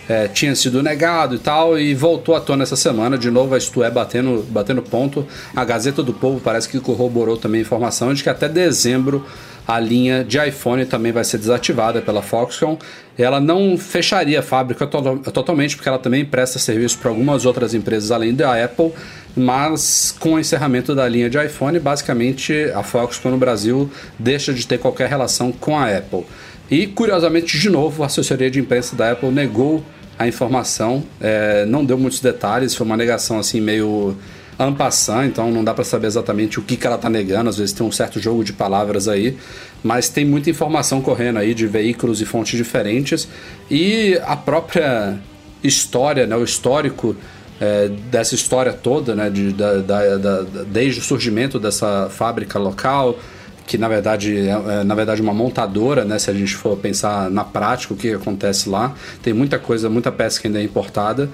[0.08, 3.58] é, tinha sido negado e tal, e voltou à tona essa semana, de novo a
[3.58, 5.26] Isto É batendo, batendo ponto.
[5.54, 9.24] A Gazeta do Povo parece que corroborou também a informação de que até dezembro
[9.66, 12.76] a linha de iPhone também vai ser desativada pela Foxconn.
[13.16, 17.72] Ela não fecharia a fábrica to- totalmente, porque ela também presta serviço para algumas outras
[17.72, 18.92] empresas além da Apple,
[19.34, 24.66] mas com o encerramento da linha de iPhone, basicamente a Foxconn no Brasil deixa de
[24.66, 26.24] ter qualquer relação com a Apple.
[26.70, 29.84] E curiosamente, de novo, a assessoria de imprensa da Apple negou
[30.18, 34.16] a informação, é, não deu muitos detalhes, foi uma negação assim meio
[34.58, 37.72] ampassant, então não dá para saber exatamente o que, que ela está negando, às vezes
[37.74, 39.36] tem um certo jogo de palavras aí,
[39.82, 43.26] mas tem muita informação correndo aí de veículos e fontes diferentes
[43.68, 45.18] e a própria
[45.62, 47.16] história, né, o histórico
[47.60, 53.18] é, dessa história toda, né, de, da, da- da- desde o surgimento dessa fábrica local,
[53.66, 57.30] que na verdade é, é, na verdade uma montadora, né, se a gente for pensar
[57.30, 61.28] na prática o que acontece lá, tem muita coisa, muita peça que ainda é importada.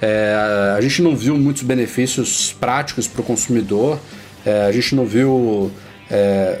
[0.00, 3.98] É, a gente não viu muitos benefícios práticos para o consumidor,
[4.44, 5.70] é, a gente não viu
[6.10, 6.60] é,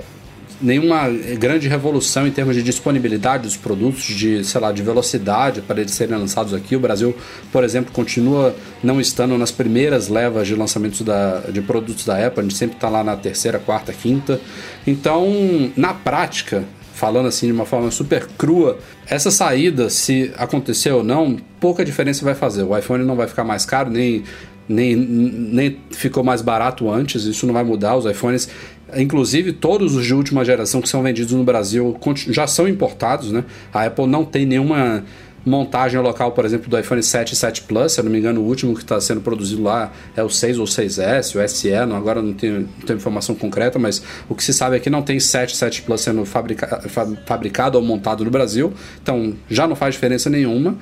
[0.64, 5.80] nenhuma grande revolução em termos de disponibilidade dos produtos, de, sei lá, de velocidade para
[5.80, 6.74] eles serem lançados aqui.
[6.74, 7.14] O Brasil,
[7.52, 12.40] por exemplo, continua não estando nas primeiras levas de lançamentos da, de produtos da Apple,
[12.40, 14.40] a gente sempre está lá na terceira, quarta, quinta.
[14.86, 21.04] Então, na prática, falando assim de uma forma super crua, essa saída, se acontecer ou
[21.04, 22.62] não, pouca diferença vai fazer.
[22.62, 24.22] O iPhone não vai ficar mais caro, nem,
[24.68, 27.96] nem, nem ficou mais barato antes, isso não vai mudar.
[27.96, 28.48] Os iPhones,
[28.96, 31.96] inclusive todos os de última geração que são vendidos no Brasil,
[32.28, 33.44] já são importados, né?
[33.72, 35.04] A Apple não tem nenhuma
[35.46, 38.40] montagem local, por exemplo, do iPhone 7 e 7 Plus, se eu não me engano,
[38.40, 41.96] o último que está sendo produzido lá é o 6 ou 6S, o SE, não,
[41.96, 45.02] agora não tenho, não tenho informação concreta, mas o que se sabe é que não
[45.02, 49.66] tem 7 e 7 Plus sendo fabrica, fa- fabricado ou montado no Brasil, então já
[49.66, 50.78] não faz diferença nenhuma.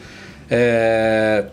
[0.49, 1.47] É,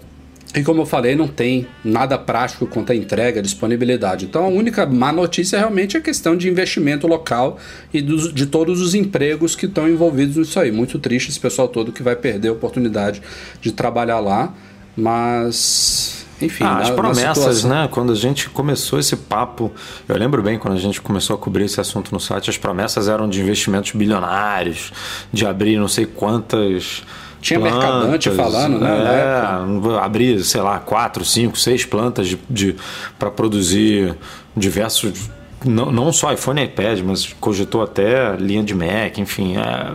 [0.55, 4.25] e como eu falei, não tem nada prático quanto a entrega, disponibilidade.
[4.25, 7.57] Então a única má notícia realmente é a questão de investimento local
[7.93, 10.71] e dos- de todos os empregos que estão envolvidos nisso aí.
[10.71, 13.21] Muito triste esse pessoal todo que vai perder a oportunidade
[13.61, 14.51] de trabalhar lá,
[14.97, 16.25] mas.
[16.41, 17.89] Enfim, Ah, as na promessas, né?
[17.91, 19.71] Quando a gente começou esse papo,
[20.07, 23.09] eu lembro bem quando a gente começou a cobrir esse assunto no site, as promessas
[23.09, 24.93] eram de investimentos bilionários,
[25.33, 27.03] de abrir não sei quantas.
[27.41, 32.75] Tinha Mercadante falando, né, É, abrir, sei lá, quatro, cinco, seis plantas de, de,
[33.17, 34.15] para produzir
[34.55, 35.29] diversos.
[35.65, 39.57] Não, não só iPhone e iPad, mas cogitou até linha de Mac, enfim.
[39.57, 39.93] é.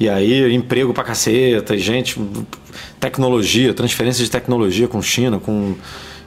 [0.00, 2.20] e aí, emprego pra caceta, gente,
[3.00, 5.74] tecnologia, transferência de tecnologia com China, com.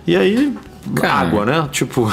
[0.06, 0.54] E aí,
[0.95, 1.13] Cara.
[1.13, 1.69] água, né?
[1.71, 2.12] Tipo.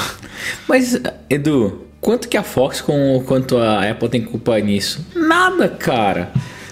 [0.67, 5.05] Mas, Edu, quanto que a Fox com quanto a Apple tem culpa nisso?
[5.15, 6.31] Nada, cara.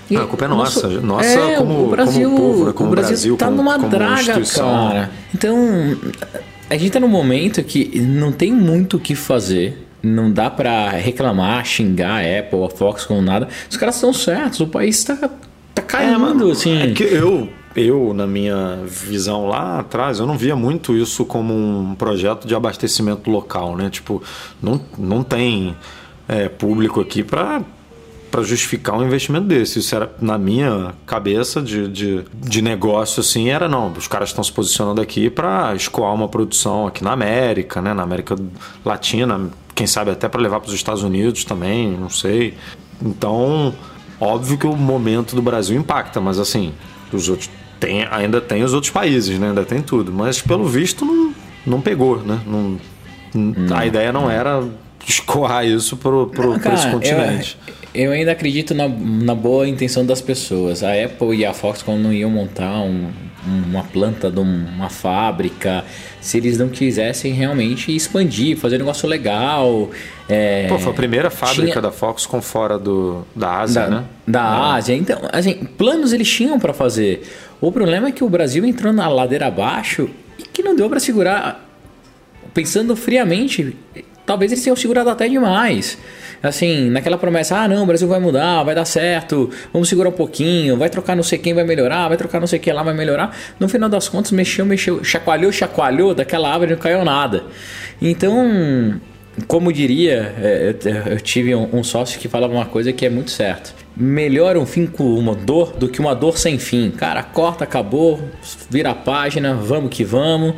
[0.09, 0.87] E Ah, a culpa é nossa.
[1.01, 2.73] Nossa como- o Brasil, como povo?
[2.73, 5.11] Como o Brasil, Brasil, tá como- numa como draga, cara.
[5.35, 5.57] Então,
[6.69, 9.85] a gente tá num momento que não tem muito o que fazer.
[10.01, 13.47] Não dá pra reclamar, xingar a Apple, a Fox com nada.
[13.69, 15.17] Os caras estão certos, o país tá,
[15.75, 16.77] tá caindo, mano, assim.
[16.81, 21.53] É que eu, eu, na minha visão lá atrás, eu não via muito isso como
[21.53, 23.89] um projeto de abastecimento local, né?
[23.89, 24.21] Tipo,
[24.61, 25.75] não, não tem
[26.29, 27.61] é, público aqui para
[28.29, 29.79] para justificar um investimento desse.
[29.79, 33.91] Isso era, na minha cabeça de, de, de negócio, assim, era não.
[33.91, 37.93] Os caras estão se posicionando aqui para escoar uma produção aqui na América, né?
[37.93, 38.35] Na América
[38.85, 42.55] Latina, quem sabe até para levar para os Estados Unidos também, não sei.
[43.01, 43.73] Então,
[44.19, 46.73] óbvio que o momento do Brasil impacta, mas assim,
[47.11, 49.49] os outros tem, ainda tem os outros países, né?
[49.49, 50.11] Ainda tem tudo.
[50.11, 51.33] Mas pelo visto não,
[51.65, 52.39] não pegou, né?
[52.45, 52.77] Não,
[53.75, 54.63] A ideia não era
[55.07, 57.57] escoar isso pro, pro, Não, pro esse continente.
[57.67, 60.83] Eu, eu ainda acredito na, na boa intenção das pessoas.
[60.83, 63.11] A Apple e a Foxconn não iam montar um-
[63.69, 65.83] uma planta de uma fábrica
[66.19, 69.89] se eles não quisessem realmente expandir, fazer um negócio legal.
[70.29, 74.03] é, Pô, foi a primeira fábrica tinha- da Foxconn fora do, da Ásia, da, né?
[74.27, 74.93] da Ásia.
[74.93, 77.23] Então, assim, planos eles tinham para fazer.
[77.61, 80.99] O problema é que o Brasil entrou na ladeira abaixo e que não deu para
[80.99, 81.65] segurar.
[82.53, 83.75] Pensando friamente,
[84.27, 85.97] talvez eles tenham segurado até demais.
[86.43, 90.13] Assim, naquela promessa, ah não, o Brasil vai mudar, vai dar certo, vamos segurar um
[90.13, 92.93] pouquinho, vai trocar não sei quem, vai melhorar, vai trocar não sei quem lá, vai
[92.93, 93.35] melhorar.
[93.59, 97.45] No final das contas, mexeu, mexeu, chacoalhou, chacoalhou, daquela árvore não caiu nada.
[97.99, 98.99] Então,
[99.47, 100.75] como diria, é,
[101.11, 103.73] eu, tive um, um sócio que falava uma coisa que é muito certo.
[103.95, 106.91] Melhor um fim com uma dor do que uma dor sem fim.
[106.91, 108.19] Cara, corta, acabou,
[108.69, 110.55] vira a página, vamos que vamos.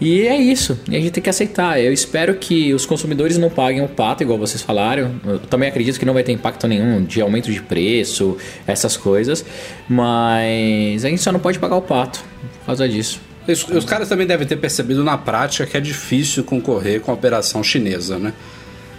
[0.00, 1.80] E é isso, e a gente tem que aceitar.
[1.80, 5.20] Eu espero que os consumidores não paguem o pato, igual vocês falaram.
[5.26, 9.44] Eu também acredito que não vai ter impacto nenhum de aumento de preço, essas coisas.
[9.88, 12.20] Mas a gente só não pode pagar o pato
[12.60, 13.20] por causa disso.
[13.48, 17.14] Os, os caras também devem ter percebido na prática que é difícil concorrer com a
[17.14, 18.32] operação chinesa, né?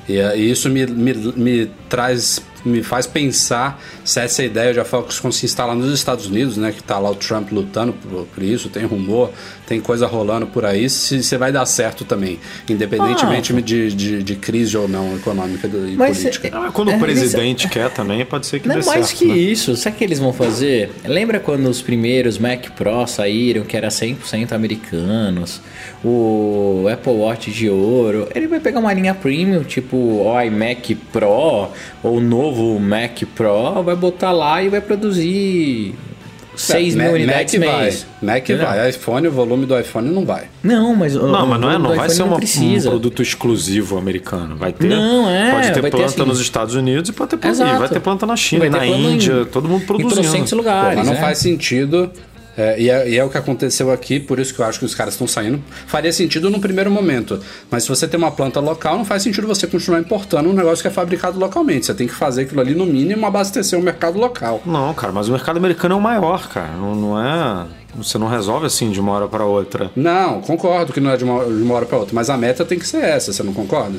[0.08, 4.80] E, eh, e isso me, me, me traz, me faz pensar se essa ideia de
[4.80, 6.72] a Foxconn se instalar nos Estados Unidos, né?
[6.72, 9.32] Que tá lá o Trump lutando por, por isso, tem rumor,
[9.70, 14.36] tem coisa rolando por aí, se, se vai dar certo também, independentemente de, de, de
[14.36, 16.50] crise ou não econômica e Mas, política.
[16.52, 19.20] Ah, Quando É, o presidente quer também, pode ser que Não dê é mais certo,
[19.20, 19.38] que né?
[19.38, 19.76] isso.
[19.78, 20.90] Sabe o que eles vão fazer?
[21.06, 25.62] Lembra quando os primeiros Mac Pro saíram, que era 100% americanos?
[26.04, 28.28] O Apple Watch de ouro.
[28.34, 31.70] Ele vai pegar uma linha premium, tipo o iMac Pro
[32.02, 35.94] ou o novo Mac Pro, vai botar lá e vai produzir
[36.60, 38.06] 6 mil unidades Mac mês.
[38.22, 38.66] vai, Mac Entendeu?
[38.66, 40.44] vai, iPhone, o volume do iPhone não vai.
[40.64, 43.98] Não, mas o- Não, o mas não, é, não vai ser uma- um produto exclusivo
[43.98, 44.56] americano.
[44.58, 44.88] Vai ter.
[44.88, 47.78] Não, é, Pode ter vai ter, planta assim- nos Estados Unidos e pode ter planta.
[47.78, 50.22] Vai ter planta na China, e na planta em- Índia, todo mundo Em produzindo.
[50.22, 50.98] trocentos lugares.
[50.98, 51.20] Mas não né?
[51.22, 52.12] faz sentido.
[52.58, 54.86] É, e, é, e é o que aconteceu aqui, por isso que eu acho que
[54.86, 55.62] os caras estão saindo.
[55.88, 57.40] Faria sentido no primeiro momento.
[57.70, 60.82] Mas se você tem uma planta local, não faz sentido você continuar importando um negócio
[60.82, 61.86] que é fabricado localmente.
[61.86, 64.62] Você tem que fazer aquilo ali no mínimo abastecer o mercado local.
[64.66, 66.74] Não, cara, mas o mercado americano é o maior, cara.
[66.74, 67.66] Não, não é.
[67.96, 69.92] Você não resolve assim de uma hora para outra.
[69.96, 72.64] Não, concordo que não é de uma, de uma hora para outra, mas a meta
[72.64, 73.98] tem que ser essa, você não concorda?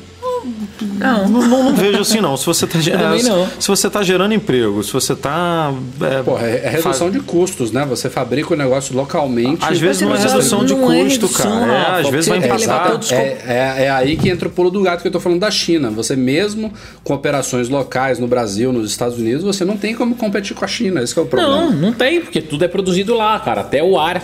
[0.81, 1.29] Não.
[1.29, 2.37] Não, não, não vejo assim, não.
[2.37, 5.73] Se você tá, ge- também é, se você tá gerando emprego, se você tá.
[6.01, 7.85] é, Porra, é, é redução faz- de custos, né?
[7.89, 9.65] Você fabrica o negócio localmente.
[9.65, 11.73] Às vezes Você não é redução de é custo, cara.
[11.73, 12.91] É, às vezes vai empatar.
[12.93, 15.41] todos- É, é, é aí que entra o pulo do gato que eu tô falando
[15.41, 15.91] da China.
[15.91, 16.73] Você mesmo
[17.05, 20.69] com operações locais no Brasil, nos Estados Unidos, você não tem como competir com a
[20.69, 21.03] China.
[21.03, 21.57] Esse que é o problema.
[21.57, 23.61] Não, não tem, porque tudo é produzido lá, cara.
[23.63, 24.23] Até o ar,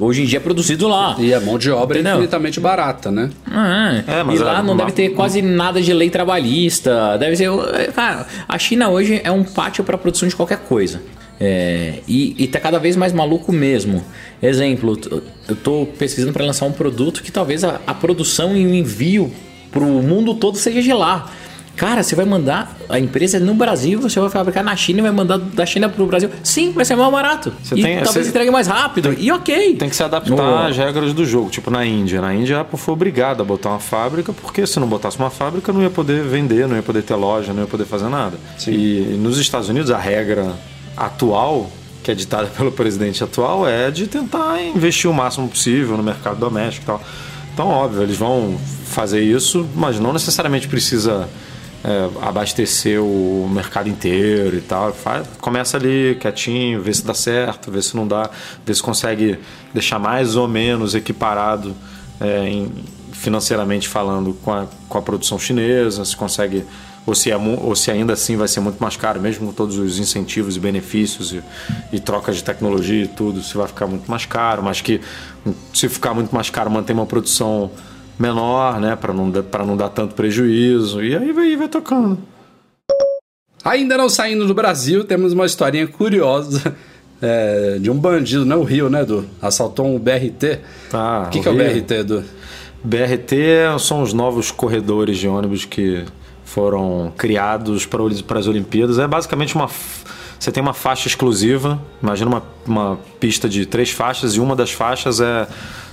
[0.00, 1.16] hoje em dia é produzido lá.
[1.18, 2.16] E a mão de obra é Entendeu?
[2.18, 3.30] infinitamente barata, né?
[3.50, 7.18] Ah, É, mas e lá é não deve ter quase nada de lei trabalhista.
[7.18, 7.50] Deve ser.
[7.94, 11.02] Cara, a China hoje é um pátio para produção de qualquer coisa.
[11.42, 14.04] É, e, e tá cada vez mais maluco mesmo.
[14.42, 14.98] Exemplo,
[15.48, 19.32] eu tô pesquisando para lançar um produto que talvez a, a produção e o envio
[19.70, 21.30] pro mundo todo seja de lá.
[21.76, 25.10] Cara, você vai mandar a empresa no Brasil, você vai fabricar na China e vai
[25.12, 26.28] mandar da China pro Brasil.
[26.44, 27.52] Sim, vai ser mais barato.
[27.62, 29.14] Você e tem- talvez você- entregue mais rápido.
[29.18, 29.76] e ok.
[29.76, 30.68] Tem que se adaptar Oh.
[30.68, 31.48] às regras do jogo.
[31.48, 32.20] Tipo na Índia.
[32.20, 35.30] Na Índia a Apple foi obrigada a botar uma fábrica, porque se não botasse uma
[35.30, 38.36] fábrica não ia poder vender, não ia poder ter loja, não ia poder fazer nada.
[38.68, 40.52] E nos Estados Unidos a regra
[40.96, 41.70] atual,
[42.02, 46.38] que é ditada pelo presidente atual, é de tentar investir o máximo possível no mercado
[46.38, 47.02] doméstico e tal.
[47.54, 51.28] Então, óbvio, eles vão fazer isso, mas não necessariamente precisa
[51.84, 54.92] é, abastecer o mercado inteiro e tal.
[54.92, 58.30] Faz- começa ali quietinho, vê se dá certo, vê se não dá,
[58.64, 59.38] vê se consegue
[59.72, 61.74] deixar mais ou menos equiparado
[62.20, 62.70] é, em-
[63.12, 66.64] financeiramente falando com a, com a produção chinesa, se consegue
[67.06, 69.78] ou se, é, ou se ainda assim vai ser muito mais caro, mesmo com todos
[69.78, 71.42] os incentivos e benefícios e,
[71.92, 75.00] e trocas de tecnologia e tudo, se vai ficar muito mais caro, mas que
[75.72, 77.70] se ficar muito mais caro, manter uma produção
[78.20, 82.18] menor, né, para não, pra não dar tanto prejuízo, e aí vai, vai tocando.
[83.64, 86.74] Ainda não saindo do Brasil, temos uma historinha curiosa
[87.20, 89.24] é, de um bandido, não o Rio, né, Edu?
[89.40, 90.60] Assaltou um BRT.
[90.92, 91.54] Ah, o que, que é o.
[91.54, 92.24] BRT, Edu?
[92.82, 96.04] BRT são os novos corredores de ônibus que
[96.44, 98.98] foram criados o- para as Olimpíadas.
[98.98, 99.68] É basicamente uma.
[100.40, 104.72] Você tem uma faixa exclusiva, imagina uma, uma pista de três faixas e uma das
[104.72, 105.46] faixas é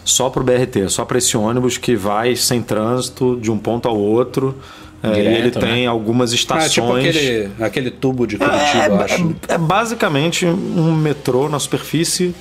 [0.05, 3.89] só para o BRT, só para esse ônibus que vai sem trânsito de um ponto
[3.89, 4.55] ao outro.
[5.03, 5.85] É, e Direto, ele tem né?
[5.87, 6.71] algumas Ah, estações.
[6.71, 9.35] tipo aquele, aquele tubo de Curitiba, eu acho.
[9.49, 12.33] É, é basicamente um metrô na superfície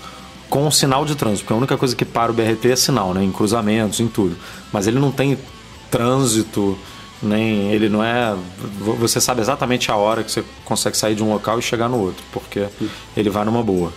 [0.49, 3.25] com sinal de trânsito, porque a única coisa que para o BRT é sinal, né?
[3.25, 4.37] Em cruzamentos, em tudo.
[4.73, 5.37] Mas ele não tem
[5.91, 6.79] trânsito,
[7.27, 8.35] nem ele não é.
[8.99, 11.99] Você sabe exatamente a hora que você consegue sair de um local e chegar no
[11.99, 12.67] outro, porque
[13.17, 13.93] ele vai numa boa.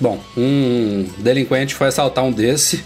[0.00, 2.82] Bom, um delinquente foi assaltar um desse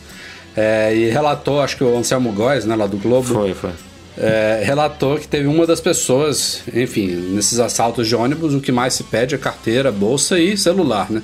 [0.56, 3.70] é, e relatou, acho que o Anselmo Góes, né, lá do Globo, Foi, foi.
[4.18, 8.94] é, relatou que teve uma das pessoas, enfim, nesses assaltos de ônibus, o que mais
[8.94, 11.22] se pede é carteira, bolsa e celular, né?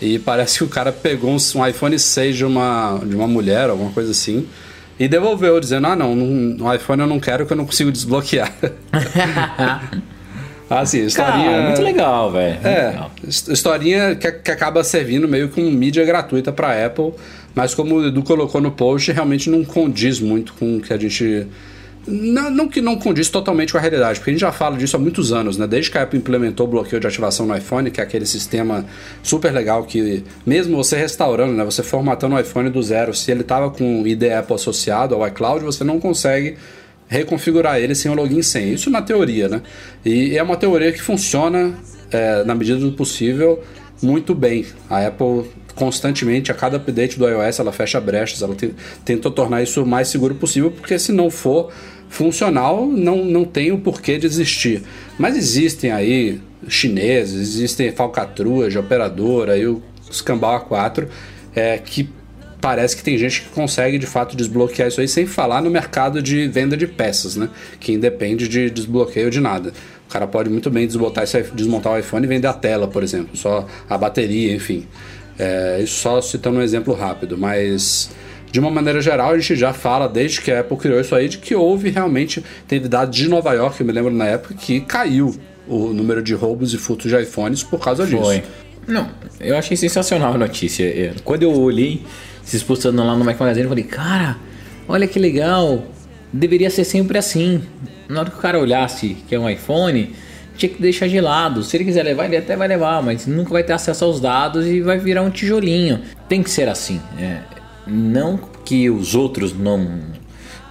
[0.00, 3.70] E parece que o cara pegou um, um iPhone 6 de uma, de uma mulher,
[3.70, 4.46] alguma coisa assim,
[4.98, 7.90] e devolveu, dizendo: Ah, não, não, o iPhone eu não quero que eu não consigo
[7.92, 8.52] desbloquear.
[10.68, 11.50] assim, historinha.
[11.50, 12.58] Cara, muito legal, velho.
[12.66, 13.10] É, legal.
[13.26, 17.12] his- historinha que, que acaba servindo meio que um mídia gratuita para Apple,
[17.54, 20.98] mas como o Edu colocou no post, realmente não condiz muito com o que a
[20.98, 21.46] gente.
[22.06, 24.96] Não, não que não condiz totalmente com a realidade, porque a gente já fala disso
[24.96, 25.66] há muitos anos, né?
[25.66, 28.84] Desde que a Apple implementou o bloqueio de ativação no iPhone, que é aquele sistema
[29.22, 31.64] super legal que, mesmo você restaurando, né?
[31.64, 35.64] Você formatando o iPhone do zero, se ele tava com ID Apple associado ao iCloud,
[35.64, 36.56] você não consegue
[37.08, 38.72] reconfigurar ele sem o login sem.
[38.72, 39.62] Isso na teoria, né?
[40.04, 41.74] E é uma teoria que funciona,
[42.12, 43.62] é, na medida do possível,
[44.00, 44.64] muito bem.
[44.88, 45.44] A Apple
[45.76, 49.86] constantemente, a cada update do iOS, ela fecha brechas, ela te- tenta tornar isso o
[49.86, 51.70] mais seguro possível, porque se não for
[52.08, 54.82] funcional, não, não tem o porquê de existir.
[55.18, 61.06] Mas existem aí chineses, existem falcatruas de operadora, aí o Scambau A4,
[61.54, 62.08] é, que
[62.60, 66.22] parece que tem gente que consegue de fato desbloquear isso aí sem falar no mercado
[66.22, 67.48] de venda de peças, né?
[67.78, 69.72] Que independe de desbloqueio de nada.
[70.08, 73.02] O cara pode muito bem desmontar, esse, desmontar o iPhone e vender a tela, por
[73.02, 74.86] exemplo, só a bateria, enfim.
[75.38, 78.10] É, isso só citando um exemplo rápido, mas
[78.50, 81.28] de uma maneira geral a gente já fala desde que a Apple criou isso aí
[81.28, 84.80] de que houve realmente teve dados de Nova York, eu me lembro na época que
[84.80, 85.34] caiu
[85.68, 88.22] o número de roubos e furtos de iPhones por causa disso.
[88.22, 88.42] Foi.
[88.86, 89.08] Não,
[89.40, 90.84] eu achei sensacional a notícia.
[90.84, 92.02] É, Quando eu olhei
[92.44, 94.36] se expulsando lá no Mac Magazine, eu falei, cara,
[94.86, 95.84] olha que legal.
[96.32, 97.62] Deveria ser sempre assim.
[98.08, 100.14] Na hora que o cara olhasse que é um iPhone,
[100.56, 101.62] tinha que deixar gelado.
[101.62, 104.66] Se ele quiser levar, ele até vai levar, mas nunca vai ter acesso aos dados
[104.66, 106.00] e vai virar um tijolinho.
[106.28, 107.00] Tem que ser assim.
[107.18, 107.38] É,
[107.86, 110.00] não que os outros não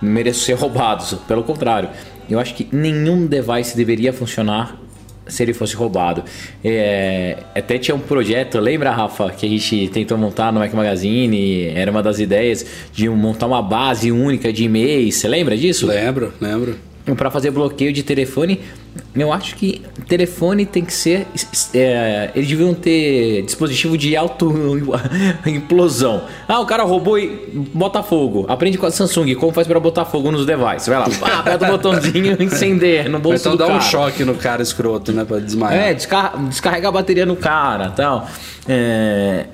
[0.02, 1.90] mereçam ser roubados, pelo contrário.
[2.30, 4.80] Eu acho que nenhum device deveria funcionar
[5.28, 6.24] se ele fosse roubado.
[6.64, 11.68] É, até tinha um projeto, lembra, Rafa, que a gente tentou montar no Mac Magazine?
[11.68, 15.16] Era uma das ideias de montar uma base única de e-mails.
[15.16, 15.88] Você lembra disso?
[15.88, 16.76] Lembro, lembro.
[17.14, 18.62] Para fazer bloqueio de telefone,
[19.16, 21.28] eu acho que telefone tem que ser.
[21.74, 24.52] É, eles deviam ter dispositivo de auto
[25.46, 26.24] implosão.
[26.48, 27.28] Ah, o cara roubou e
[27.74, 28.46] bota fogo.
[28.48, 30.88] Aprende com a Samsung como faz para botar fogo nos devices.
[30.88, 33.78] Vai lá, pá, aperta o botãozinho incender no bolso Então dá cara.
[33.78, 35.24] um choque no cara escroto, né?
[35.24, 35.90] Pra desmaiar.
[35.90, 38.28] É, descar descarregar a bateria no cara tal.
[38.68, 39.46] É,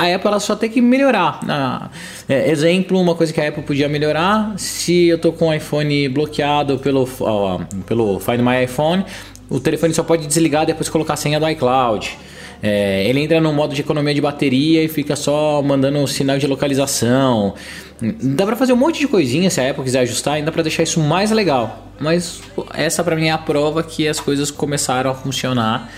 [0.00, 1.40] a Apple ela só tem que melhorar.
[1.46, 1.90] Ah,
[2.26, 6.08] é, exemplo, uma coisa que a Apple podia melhorar, se eu tô com o iPhone
[6.08, 9.04] bloqueado pelo, ó, pelo Find My iPhone,
[9.50, 12.16] o telefone só pode desligar depois de colocar a senha do iCloud.
[12.62, 16.38] É, ele entra no modo de economia de bateria e fica só mandando um sinal
[16.38, 17.54] de localização.
[18.00, 20.82] Dá pra fazer um monte de coisinha se a Apple quiser ajustar, ainda pra deixar
[20.82, 21.88] isso mais legal.
[21.98, 22.40] Mas
[22.72, 25.90] essa pra mim é a prova que as coisas começaram a funcionar.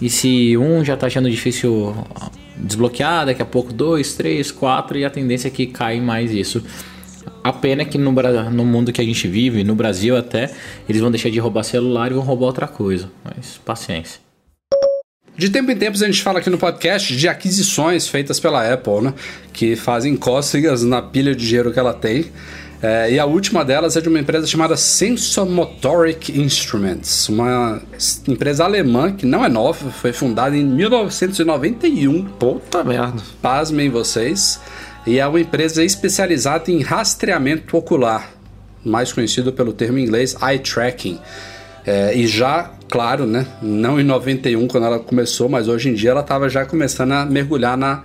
[0.00, 1.94] E se um já tá achando difícil
[2.56, 6.64] desbloquear, daqui a pouco dois, três, quatro, e a tendência é que cai mais isso.
[7.42, 10.50] A pena é que no, no mundo que a gente vive, no Brasil até,
[10.88, 13.10] eles vão deixar de roubar celular e vão roubar outra coisa.
[13.24, 14.20] Mas paciência.
[15.36, 19.00] De tempo em tempo a gente fala aqui no podcast de aquisições feitas pela Apple,
[19.00, 19.14] né?
[19.52, 22.26] Que fazem cócegas na pilha de dinheiro que ela tem.
[22.82, 27.82] É, e a última delas é de uma empresa chamada Sensomotoric Instruments, uma
[28.26, 32.24] empresa alemã que não é nova, foi fundada em 1991.
[32.24, 33.22] Puta merda.
[33.42, 34.58] Pasmem vocês.
[35.06, 38.30] E é uma empresa especializada em rastreamento ocular,
[38.84, 41.18] mais conhecido pelo termo em inglês eye tracking.
[41.86, 46.10] É, e já, claro, né, não em 91 quando ela começou, mas hoje em dia
[46.10, 48.04] ela estava já começando a mergulhar na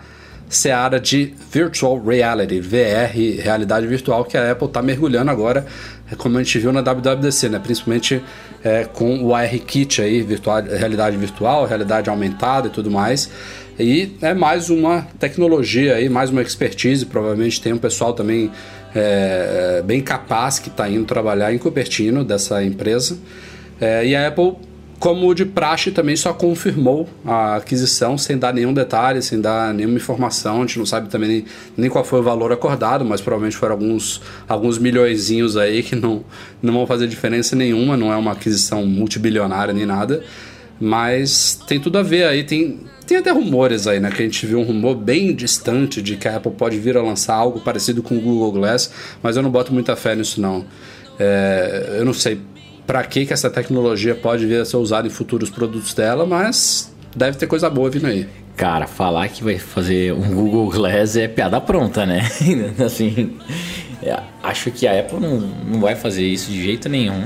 [0.50, 5.66] seara de virtual reality, VR, realidade virtual, que a Apple está mergulhando agora,
[6.12, 8.22] é como a gente viu na WWDC, né, principalmente
[8.64, 13.30] é, com o AR-Kit aí, virtual, realidade virtual, realidade aumentada e tudo mais.
[13.78, 17.06] E é mais uma tecnologia aí, mais uma expertise.
[17.06, 18.50] Provavelmente tem um pessoal também
[18.96, 23.18] é, bem capaz que está indo trabalhar em Cupertino dessa empresa.
[23.80, 24.54] É, e a Apple,
[25.00, 29.98] como de praxe, também só confirmou a aquisição sem dar nenhum detalhe, sem dar nenhuma
[29.98, 30.58] informação.
[30.58, 33.74] A gente não sabe também nem, nem qual foi o valor acordado, mas provavelmente foram
[33.74, 36.24] alguns, alguns milhõezinhos aí que não,
[36.62, 37.98] não vão fazer diferença nenhuma.
[37.98, 40.24] Não é uma aquisição multibilionária nem nada.
[40.80, 44.10] Mas tem tudo a ver aí, tem, tem até rumores aí, né?
[44.10, 47.02] Que a gente viu um rumor bem distante de que a Apple pode vir a
[47.02, 48.92] lançar algo parecido com o Google Glass,
[49.22, 50.66] mas eu não boto muita fé nisso não.
[51.18, 52.40] É, eu não sei
[52.86, 56.94] para que, que essa tecnologia pode vir a ser usada em futuros produtos dela, mas
[57.16, 58.28] deve ter coisa boa vindo aí.
[58.56, 62.22] Cara, falar que vai fazer um Google Glass é piada pronta, né?
[62.86, 63.38] assim,
[64.02, 67.26] é, acho que a Apple não, não vai fazer isso de jeito nenhum.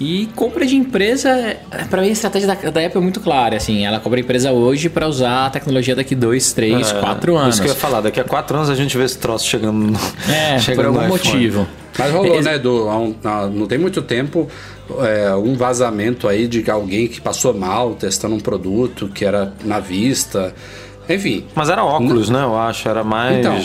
[0.00, 1.56] E compra de empresa,
[1.90, 3.56] para mim a estratégia da, da Apple é muito clara.
[3.56, 7.36] Assim, ela compra a empresa hoje para usar a tecnologia daqui dois, três, É, quatro
[7.36, 7.56] anos.
[7.56, 9.72] Isso que eu ia falar, daqui a quatro anos a gente vê esse troço chegando
[9.78, 9.98] no,
[10.30, 11.66] É, por chegando no algum motivo.
[11.98, 12.88] Mas rolou, Ex- né, Edu?
[12.88, 13.14] Um-
[13.52, 14.48] não tem muito tempo
[15.00, 19.80] é, um vazamento aí de alguém que passou mal testando um produto que era na
[19.80, 20.54] vista.
[21.08, 22.42] Enfim, Mas era óculos, né?
[22.42, 23.38] Eu acho, era mais.
[23.38, 23.56] Então.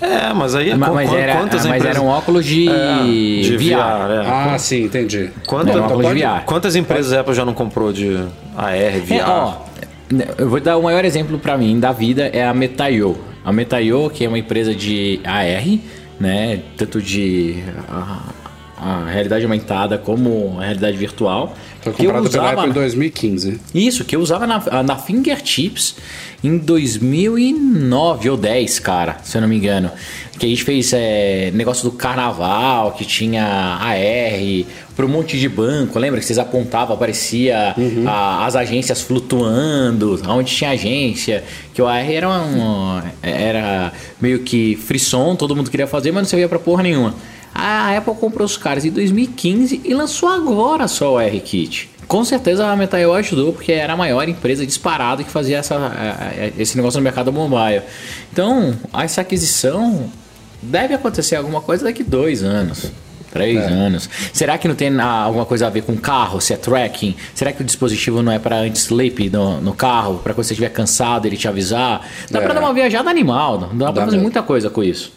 [0.00, 1.96] É, mas aí qu- Mas, qu- era, quantas mas empresas...
[1.96, 3.02] era um óculos de, É,
[3.42, 3.76] de VR.
[3.76, 4.28] VR, é.
[4.54, 5.30] ah, sim, entendi.
[5.46, 6.44] Quanta- Era um óculos de VR.
[6.44, 8.16] Quantas empresas a Apple já não comprou de
[8.56, 9.12] AR, VR?
[9.14, 9.54] É, ó,
[10.38, 13.16] eu vou dar o maior exemplo pra mim da vida é a Metaio.
[13.44, 15.78] A Metaio, que é uma empresa de AR,
[16.18, 18.18] né, tanto de a,
[18.82, 21.54] a realidade aumentada como a realidade virtual.
[21.82, 23.60] Foi que eu comprado pela usava Apple em na- 2015.
[23.74, 25.96] Isso, que eu usava na, na Fingertips
[26.44, 29.90] em 2009 ou 10, cara, se eu não me engano.
[30.38, 34.64] Que a gente fez é, negócio do carnaval, que tinha AR,
[34.96, 37.74] para um monte de banco, lembra que vocês apontavam, aparecia
[38.06, 44.76] a- as agências flutuando, onde tinha agência, que o AR era, um, era meio que
[44.76, 47.14] frisson, todo mundo queria fazer, mas não servia pra porra nenhuma.
[47.54, 51.90] A Apple comprou os caras em 2015 e lançou agora só o R-Kit.
[52.08, 55.76] Com certeza a Metaio ajudou, porque era a maior empresa disparada que fazia essa,
[56.58, 57.82] esse negócio no mercado mobile.
[58.32, 60.10] Então, essa aquisição
[60.60, 62.90] deve acontecer alguma coisa daqui dois anos.
[63.32, 64.10] Três anos.
[64.30, 67.16] Será que não tem ah, alguma coisa a ver com carro, se é tracking?
[67.34, 70.20] Será que o dispositivo não é para anti-sleep no, no carro?
[70.22, 72.06] Para quando você estiver cansado ele te avisar?
[72.30, 72.42] Dá É.
[72.42, 74.22] pra dar uma viajada animal, dá, pra Dá fazer mesmo.
[74.22, 75.12] muita coisa com isso.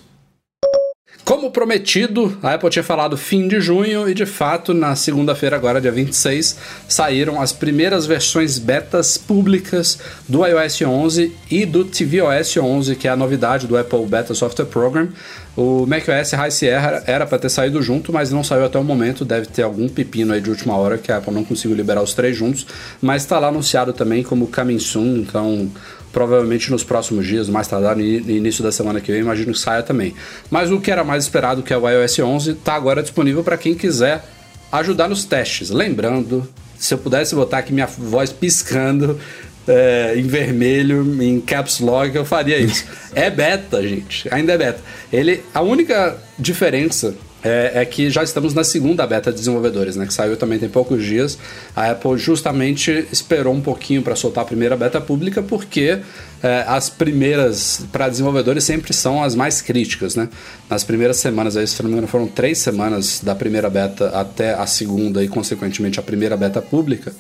[1.26, 5.82] Como prometido, a Apple tinha falado fim de junho e de fato, na segunda-feira, agora,
[5.82, 6.56] dia 26,
[6.88, 9.98] saíram as primeiras versões betas públicas
[10.30, 14.68] do iOS 11 e do tvOS 11, que é a novidade do Apple Beta Software
[14.68, 15.10] Program.
[15.58, 19.24] O macOS High Sierra era para ter saído junto, mas não saiu até o momento.
[19.24, 22.14] Deve ter algum pepino aí de última hora que a Apple não conseguiu liberar os
[22.14, 22.68] três juntos,
[23.02, 25.72] mas está lá anunciado também como coming soon, então
[26.12, 29.84] provavelmente nos próximos dias, mais tardar no início da semana que vem, imagino que saia
[29.84, 30.14] também.
[30.50, 33.58] Mas o que era mais esperado, que é o iOS 11, está agora disponível para
[33.58, 34.24] quem quiser
[34.72, 35.70] ajudar nos testes.
[35.70, 36.48] Lembrando,
[36.78, 39.20] se eu pudesse botar aqui minha voz piscando
[39.68, 42.86] é, em vermelho, em caps lock, eu faria isso.
[43.14, 44.28] é beta, gente.
[44.34, 44.80] Ainda é beta.
[45.12, 50.08] Ele, a única diferença é, é, que já estamos na segunda beta de desenvolvedores, né?
[50.08, 51.38] Que saiu também tem poucos dias.
[51.76, 56.00] A Apple justamente esperou um pouquinho para soltar a primeira beta pública, porque
[56.42, 60.28] é, as primeiras para desenvolvedores sempre são as mais críticas, né?
[60.68, 64.56] Nas primeiras semanas, aí, se não me engano, foram três semanas da primeira beta até
[64.56, 67.14] a segunda e, consequentemente, a primeira beta pública.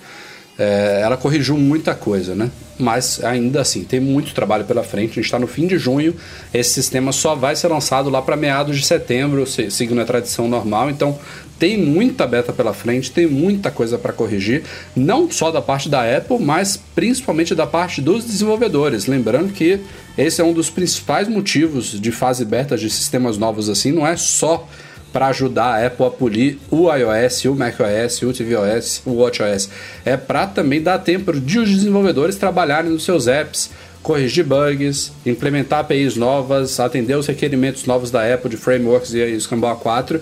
[0.57, 2.49] É, ela corrigiu muita coisa, né?
[2.79, 5.11] Mas ainda assim, tem muito trabalho pela frente.
[5.11, 6.15] A gente está no fim de junho.
[6.53, 10.89] Esse sistema só vai ser lançado lá para meados de setembro, seguindo a tradição normal.
[10.89, 11.17] Então,
[11.57, 14.63] tem muita beta pela frente, tem muita coisa para corrigir,
[14.95, 19.05] não só da parte da Apple, mas principalmente da parte dos desenvolvedores.
[19.05, 19.79] Lembrando que
[20.17, 24.17] esse é um dos principais motivos de fase beta de sistemas novos assim, não é
[24.17, 24.67] só
[25.15, 29.69] para ajudar a Apple a polir o iOS, o macOS, o tvOS, o watchOS.
[30.03, 33.69] É para também dar tempo de os desenvolvedores trabalharem nos seus apps,
[34.03, 39.77] corrigir bugs, implementar APIs novas, atender os requerimentos novos da Apple de frameworks e Scambau
[39.77, 40.19] 4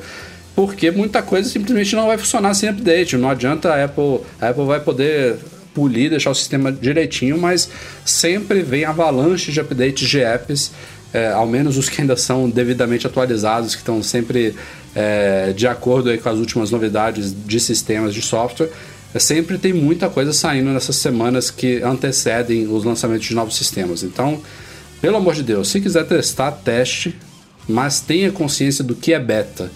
[0.56, 3.18] porque muita coisa simplesmente não vai funcionar sem update.
[3.18, 5.40] Não adianta a Apple, a Apple vai poder
[5.74, 7.68] polir, deixar o sistema direitinho, mas
[8.06, 10.72] sempre vem avalanche de updates de apps,
[11.14, 14.56] é, ao menos os que ainda são devidamente atualizados, que estão sempre
[14.96, 18.70] é, de acordo aí com as últimas novidades de sistemas de software,
[19.14, 24.02] é, sempre tem muita coisa saindo nessas semanas que antecedem os lançamentos de novos sistemas.
[24.02, 24.42] Então,
[25.00, 27.16] pelo amor de Deus, se quiser testar, teste,
[27.68, 29.70] mas tenha consciência do que é beta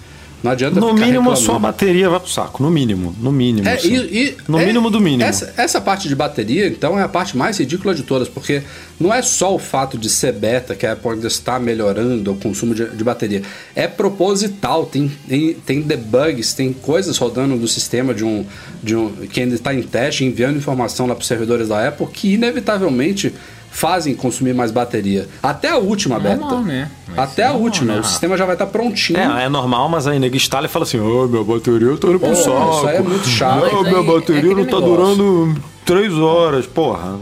[0.43, 2.61] não adianta No ficar mínimo, a sua bateria vai pro saco.
[2.61, 3.15] No mínimo.
[3.19, 3.67] No mínimo.
[3.67, 3.95] É, assim.
[3.95, 5.23] e, e- no é- mínimo do mínimo.
[5.23, 8.61] Essa, essa parte de bateria, então, é a parte mais ridícula de todas, porque
[8.99, 12.35] não é só o fato de ser beta que a Apple ainda está melhorando o
[12.35, 13.41] consumo de, de bateria.
[13.75, 18.45] É proposital, tem, tem, tem debugs, tem coisas rodando do sistema de um,
[18.83, 22.07] de um que ainda está em teste, enviando informação lá para os servidores da Apple,
[22.13, 23.33] que inevitavelmente
[23.77, 25.29] fazem consumir mais bateria.
[25.41, 26.61] Até a última Normal, beta.
[26.61, 26.89] né?
[27.09, 27.93] Mas Até a normal, última.
[27.93, 27.99] né?
[27.99, 29.19] O sistema já vai estar prontinho.
[29.19, 32.19] É, é normal, mas aí nego instala e fala assim: Ô, minha bateria tá indo
[32.19, 32.71] pro Pô, saco.
[32.77, 33.63] isso aí é muito chato.
[33.75, 35.15] Ô, Mas minha é bateria aquele não tá negócio.
[35.15, 36.65] durando três horas.
[36.65, 37.19] Porra,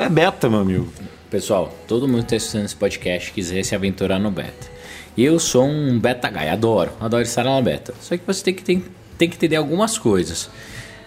[0.00, 0.86] é beta, meu amigo.
[1.28, 4.70] Pessoal, todo mundo que está assistindo esse podcast quiser se aventurar no beta.
[5.18, 7.92] Eu sou um beta guy, adoro, adoro estar na beta.
[8.00, 8.84] Só que você tem que, tem,
[9.18, 10.48] tem que entender algumas coisas.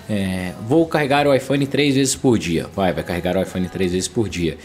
[0.09, 2.67] É, vou carregar o iPhone três vezes por dia.
[2.75, 4.57] Vai, vai carregar o iPhone três vezes por dia.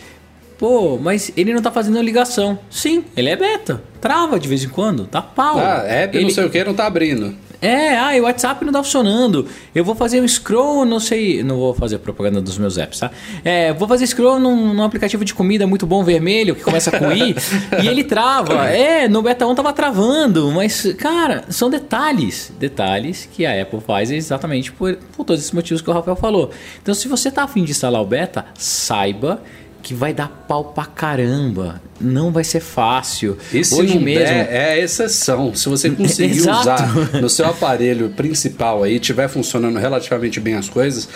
[0.58, 2.58] Pô, mas ele não tá fazendo ligação.
[2.68, 3.82] Sim, ele é beta.
[4.00, 5.58] Trava de vez em quando, tá pau.
[5.58, 7.34] Ah, app não Ele- sei o que não tá abrindo.
[7.60, 9.46] É, ah, o WhatsApp não tá funcionando.
[9.74, 11.42] Eu vou fazer um scroll, não sei.
[11.42, 13.10] Não vou fazer propaganda dos meus apps, tá?
[13.44, 17.12] É, vou fazer scroll num, num aplicativo de comida muito bom vermelho, que começa com
[17.12, 17.34] I,
[17.82, 18.68] e ele trava.
[18.68, 22.52] É, no beta 1 tava travando, mas, cara, são detalhes.
[22.58, 26.50] Detalhes que a Apple faz exatamente por, por todos esses motivos que o Rafael falou.
[26.82, 29.42] Então, se você tá afim de instalar o beta, saiba
[29.82, 31.80] que vai dar pau pra caramba.
[32.00, 33.36] Não vai ser fácil.
[33.52, 34.24] E se Hoje mesmo.
[34.24, 35.54] der, é a exceção.
[35.54, 36.88] Se você conseguir usar
[37.20, 41.08] no seu aparelho principal aí, tiver funcionando relativamente bem as coisas,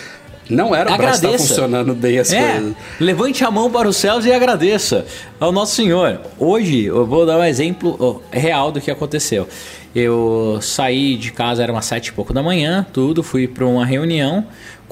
[0.47, 2.73] não era para estar funcionando bem as É, coisas.
[2.99, 5.05] levante a mão para os céus e agradeça
[5.39, 6.19] ao Nosso Senhor.
[6.37, 9.47] Hoje eu vou dar um exemplo real do que aconteceu.
[9.95, 13.85] Eu saí de casa, era umas sete e pouco da manhã, tudo, fui para uma
[13.85, 14.45] reunião.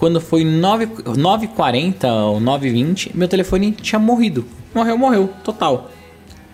[0.03, 4.45] Quando foi 9 9h40 ou 9h20, meu telefone tinha morrido.
[4.75, 5.91] Morreu, morreu, total.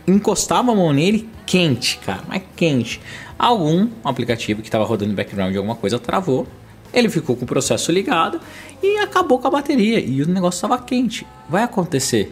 [0.07, 3.01] Encostava a mão nele, quente, cara, mas quente.
[3.39, 6.45] Algum aplicativo que estava rodando em background de alguma coisa travou.
[6.93, 8.39] Ele ficou com o processo ligado
[8.83, 9.99] e acabou com a bateria.
[9.99, 11.25] E o negócio estava quente.
[11.49, 12.31] Vai acontecer.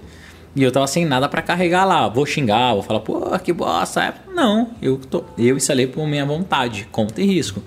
[0.57, 2.07] E eu tava sem nada para carregar lá.
[2.07, 4.15] Vou xingar, vou falar, pô, que bosta.
[4.33, 6.87] Não, eu, tô, eu instalei por minha vontade.
[6.91, 7.61] Conta e risco.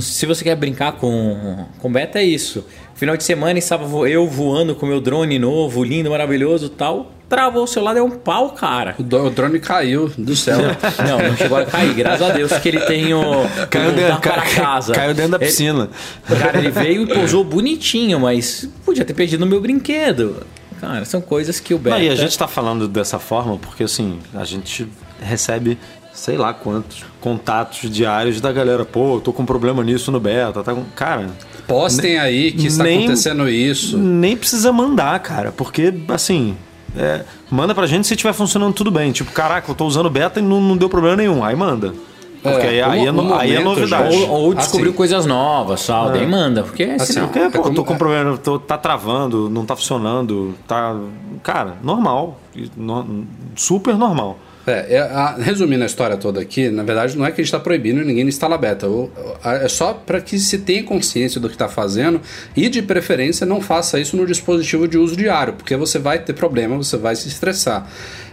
[0.00, 2.64] Se você quer brincar com, com beta, é isso.
[2.94, 7.12] Final de semana estava eu voando com meu drone novo, lindo, maravilhoso tal.
[7.28, 8.94] Travou o celular, deu um pau, cara.
[8.98, 10.58] O do- o drone caiu do céu.
[11.06, 13.22] Não, não chegou a cair, graças a Deus que ele tem o.
[13.68, 14.92] Caiu o dentro, caiu- casa.
[14.94, 15.90] caiu dentro da Ele- piscina.
[16.38, 20.46] Cara, ele veio e pousou bonitinho, mas podia ter perdido o meu brinquedo.
[20.84, 21.96] Cara, são coisas que o Beta...
[21.96, 24.86] Não, e a gente tá falando dessa forma porque, assim, a gente
[25.20, 25.78] recebe
[26.12, 28.84] sei lá quantos contatos diários da galera.
[28.84, 30.62] Pô, eu tô com problema nisso no beta.
[30.62, 30.84] Tá com...
[30.94, 31.28] Cara,
[31.66, 33.96] Postem aí que está Nem- acontecendo isso.
[33.98, 35.50] nem precisa mandar, cara.
[35.50, 36.56] Porque, assim,
[36.96, 39.10] é, manda pra gente se estiver funcionando tudo bem.
[39.10, 41.42] Tipo, caraca, eu tô usando beta e não, não deu problema nenhum.
[41.42, 41.94] Aí manda.
[42.44, 44.14] Porque É, aí, aí, é, no aí é novidade.
[44.14, 44.96] Ou, ou descobriu Assim.
[44.98, 47.28] coisas novas, tal, daí manda, porque Assim, senão...
[47.28, 50.94] Porque, É pô, tô com problema, tô- tá travando, não tá funcionando, tá.
[51.42, 52.38] Cara, normal.
[52.76, 53.24] No-
[53.56, 54.38] super normal.
[54.66, 57.48] É, é, a- resumindo a história toda aqui, na verdade não é que a gente
[57.52, 58.88] está proibindo ninguém instalar beta.
[58.88, 59.10] O-
[59.42, 62.20] a- é só para que se tenha consciência do que está fazendo
[62.56, 66.32] e, de preferência, não faça isso no dispositivo de uso diário, porque você vai ter
[66.34, 67.86] problema, você vai se estressar.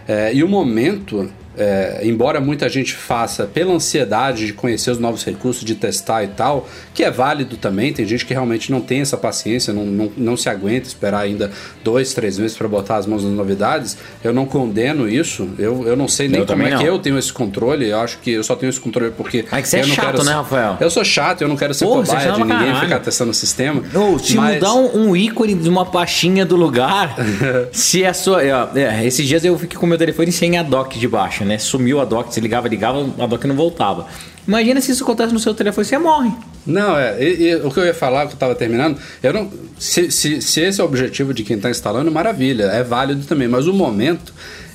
[0.08, 5.24] É, e o momento, é, embora muita gente faça pela ansiedade de conhecer os novos
[5.24, 9.00] recursos, de testar e tal, que é válido também, tem gente que realmente não tem
[9.00, 11.50] essa paciência, não, não, não se aguenta esperar ainda
[11.84, 15.96] dois, três meses para botar as mãos nas novidades, eu não condeno isso, eu, eu
[15.96, 16.92] não sei nem Eu como é também que não.
[16.94, 19.44] eu tenho esse controle, eu acho que eu só tenho esse controle porque.
[19.52, 20.76] É que você é eu não chato, quero né, Rafael?
[20.80, 22.80] Eu sou chato, eu não quero ser Porra, é cobaia de ninguém caralho.
[22.80, 23.82] ficar testando o sistema.
[24.22, 27.14] Se mas- mudar um, um ícone de uma pastinha do lugar,
[27.72, 28.42] se a sua.
[28.42, 31.58] é, é, esses dias eu fiquei com meu telefone sem a dock de baixo, né?
[31.58, 34.06] Sumiu a dock, você ligava, ligava, a dock não voltava.
[34.46, 36.30] Imagina se isso acontece no seu telefone, você morre.
[36.66, 37.22] Não, é.
[37.22, 39.50] e- e o que eu ia falar, que eu estava terminando, eu não.
[39.78, 43.46] Se, se, se esse é o objetivo de quem está instalando, maravilha, é válido também.
[43.48, 44.32] Mas o momento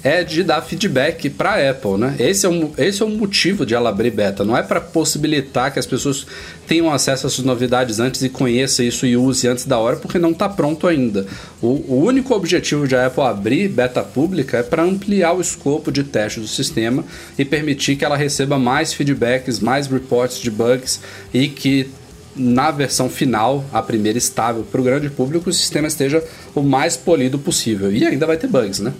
[0.07, 2.15] é de dar feedback para a Apple, né?
[2.17, 4.45] Esse é, um, esse é o motivo de ela abrir beta.
[4.45, 6.25] Não é para possibilitar que as pessoas
[6.65, 10.17] tenham acesso a essas novidades antes e conheça isso e use antes da hora, porque
[10.17, 11.27] não está pronto ainda.
[11.61, 15.91] O, o único objetivo de a Apple abrir beta pública é para ampliar o escopo
[15.91, 17.03] de teste do sistema
[17.37, 21.01] e permitir que ela receba mais feedbacks, mais reports de bugs
[21.33, 21.89] e que
[22.33, 26.95] na versão final, a primeira estável para o grande público, o sistema esteja o mais
[26.95, 27.91] polido possível.
[27.91, 28.93] E ainda vai ter bugs, né?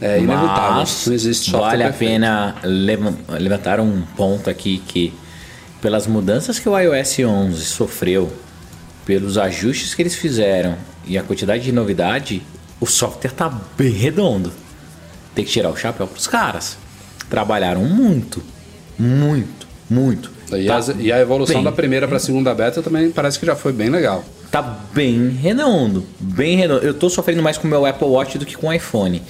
[0.00, 0.72] É inevitável.
[0.74, 2.10] Mas não existe vale a perfeito.
[2.12, 5.12] pena levan- levantar um ponto aqui que,
[5.80, 8.32] pelas mudanças que o iOS 11 sofreu,
[9.06, 10.74] pelos ajustes que eles fizeram
[11.06, 12.42] e a quantidade de novidade,
[12.80, 14.52] o software tá bem redondo.
[15.34, 16.76] Tem que tirar o chapéu pros caras.
[17.30, 18.42] Trabalharam muito,
[18.98, 20.30] muito, muito.
[20.52, 23.38] E, Tá as- e a evolução bem da primeira para a segunda beta também parece
[23.38, 24.24] que já foi bem legal.
[24.50, 26.84] Tá bem redondo, bem redondo.
[26.84, 29.20] Eu tô sofrendo mais com o meu Apple Watch do que com o iPhone.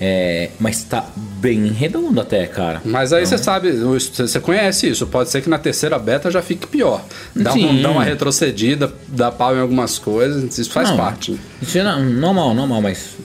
[0.00, 2.80] É, mas tá bem redondo até, cara.
[2.84, 5.06] Mas aí você sabe, você conhece isso.
[5.08, 7.04] Pode ser que na terceira beta já fique pior.
[7.34, 11.32] Dá, um, dá uma retrocedida, dá pau em algumas coisas, isso faz Não, parte.
[11.32, 11.38] né?
[11.60, 13.16] Isso é não- normal, normal, mas.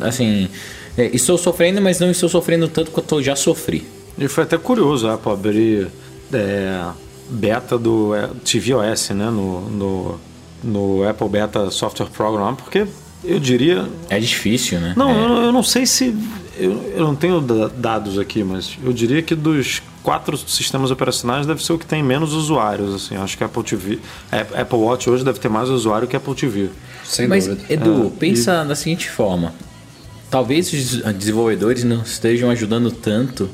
[0.00, 0.48] Assim.
[0.98, 3.86] é, estou sofrendo, mas não estou sofrendo tanto quanto eu já sofri.
[4.18, 5.88] E foi até curioso a Apple abrir
[6.32, 6.84] é,
[7.30, 9.30] beta do é, tvOS, né?
[9.30, 10.20] No, no,
[10.62, 12.86] no Apple Beta Software Program, porque
[13.26, 13.86] eu diria.
[14.08, 14.94] É difícil, né?
[14.96, 15.14] Não, É.
[15.24, 16.14] eu, eu não sei se.
[16.58, 21.46] Eu, eu não tenho da- dados aqui, mas eu diria que dos quatro sistemas operacionais
[21.46, 22.94] deve ser o que tem menos usuários.
[22.94, 23.98] Assim, acho que a Apple TV.
[24.32, 26.70] a Apple Watch hoje deve ter mais usuário que a Apple TV.
[27.04, 27.64] Sem Mas, dúvida.
[27.72, 29.52] Edu, É, pensa da seguinte forma:
[30.30, 33.50] talvez os desenvolvedores não estejam ajudando tanto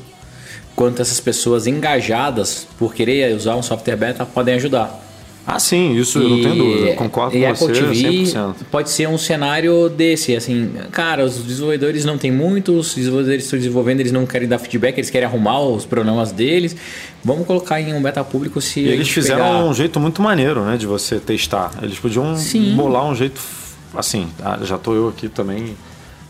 [0.77, 5.01] quanto essas pessoas engajadas por querer usar um software beta podem ajudar.
[5.45, 6.93] Ah, sim, isso eu não tenho dúvida.
[6.95, 8.55] Concordo e com Apple você TV 100%.
[8.70, 13.59] pode ser um cenário desse, assim, cara, os desenvolvedores não tem muitos, os desenvolvedores estão
[13.59, 16.76] desenvolvendo, eles não querem dar feedback, eles querem arrumar os problemas deles.
[17.24, 20.64] Vamos colocar em um beta público se E eles fizeram pegar- um jeito muito maneiro,
[20.64, 21.72] né, de você testar.
[21.82, 22.74] Eles podiam Sim.
[22.76, 23.40] bolar um jeito
[23.97, 24.28] assim.
[24.45, 25.76] ah, Já tô eu aqui também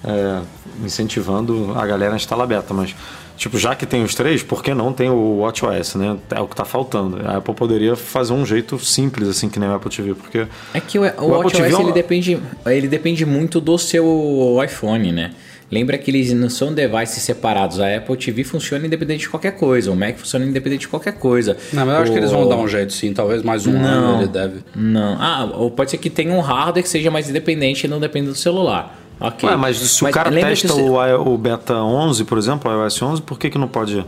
[0.04, 0.40] é,
[0.84, 2.94] incentivando a galera a instalar beta, mas
[3.36, 6.16] tipo, já que tem os três, por que não tem o WatchOS, né?
[6.30, 7.18] É o que tá faltando.
[7.26, 10.80] A Apple poderia fazer um jeito simples assim que nem o Apple TV, porque É
[10.80, 14.58] que o, o, O Apple WatchOS TV é ele depende, ele depende muito do seu
[14.64, 15.32] iPhone, né?
[15.70, 17.80] Lembra que eles não são devices separados.
[17.80, 19.90] A Apple TV funciona independente de qualquer coisa.
[19.90, 21.56] O Mac funciona independente de qualquer coisa.
[21.72, 23.72] Não, mas eu acho que eles vão O- dar um jeito sim, talvez mais um
[23.72, 23.80] Não.
[23.80, 24.60] ano ele deve.
[24.76, 25.16] Não.
[25.18, 28.28] Ah, ou pode ser que tenha um hardware que seja mais independente e não dependa
[28.30, 29.01] do celular.
[29.22, 29.48] Ok.
[29.48, 32.82] Ué, mas se o cara testa você- o, i- o Beta 11, por exemplo, o
[32.84, 34.04] iOS 11, por que, que não pode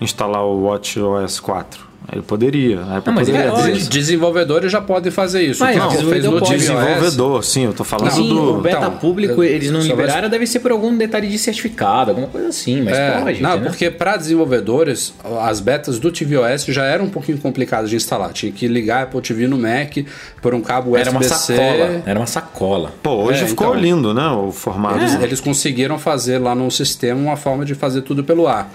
[0.00, 1.86] instalar o WatchOS 4?
[2.12, 2.80] Ele poderia.
[2.82, 3.72] Apple Não, mas poderia é.
[3.88, 5.60] Desenvolvedores já podem fazer isso.
[5.62, 6.56] Mas não, no desenvolvedor pode.
[6.56, 8.58] Desenvolvedor, sim, eu tô falando Sim, do.
[8.58, 11.36] o beta então, público eles não só vai- liberaram, deve ser por algum detalhe de
[11.38, 13.42] certificado, alguma coisa assim, mas É, pode.
[13.42, 13.68] não, entendeu?
[13.70, 18.32] porque para desenvolvedores, as betas do tvOS já eram um pouquinho complicadas de instalar.
[18.32, 19.96] Tinha que ligar a Apple TV no Mac
[20.40, 22.02] por um cabo Era uma sacola.
[22.06, 22.92] Era uma sacola.
[23.02, 23.80] Pô, hoje É, ficou então.
[23.80, 24.28] lindo, né?
[24.28, 24.98] O formato.
[24.98, 28.70] Eles, eles conseguiram fazer lá no sistema uma forma de fazer tudo pelo ar.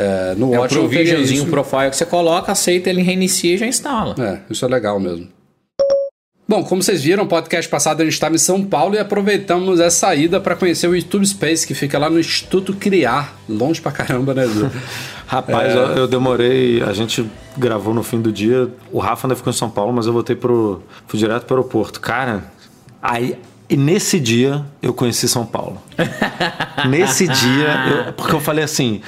[0.00, 1.50] É, no É o Watch teria provisionzinho, isso.
[1.50, 4.14] profile que você coloca, aceita, ele reinicia e já instala.
[4.18, 5.28] É, isso é legal mesmo.
[6.48, 9.78] Bom, como vocês viram, no podcast passado a gente estava em São Paulo e aproveitamos
[9.78, 13.92] essa ida para conhecer o YouTube Space, que fica lá no Instituto Criar, longe pra
[13.92, 14.68] caramba, né, Edu?
[15.28, 15.76] Rapaz, É.
[15.76, 16.82] eu, eu demorei.
[16.82, 17.24] A gente
[17.56, 18.68] gravou no fim do dia.
[18.90, 20.82] O Rafa ainda ficou em São Paulo, mas eu voltei pro.
[21.06, 22.00] Fui direto pro aeroporto.
[22.00, 22.42] Cara,
[23.00, 23.38] aí.
[23.68, 25.80] E nesse dia eu conheci São Paulo.
[26.90, 29.00] nesse dia, eu- porque eu falei assim: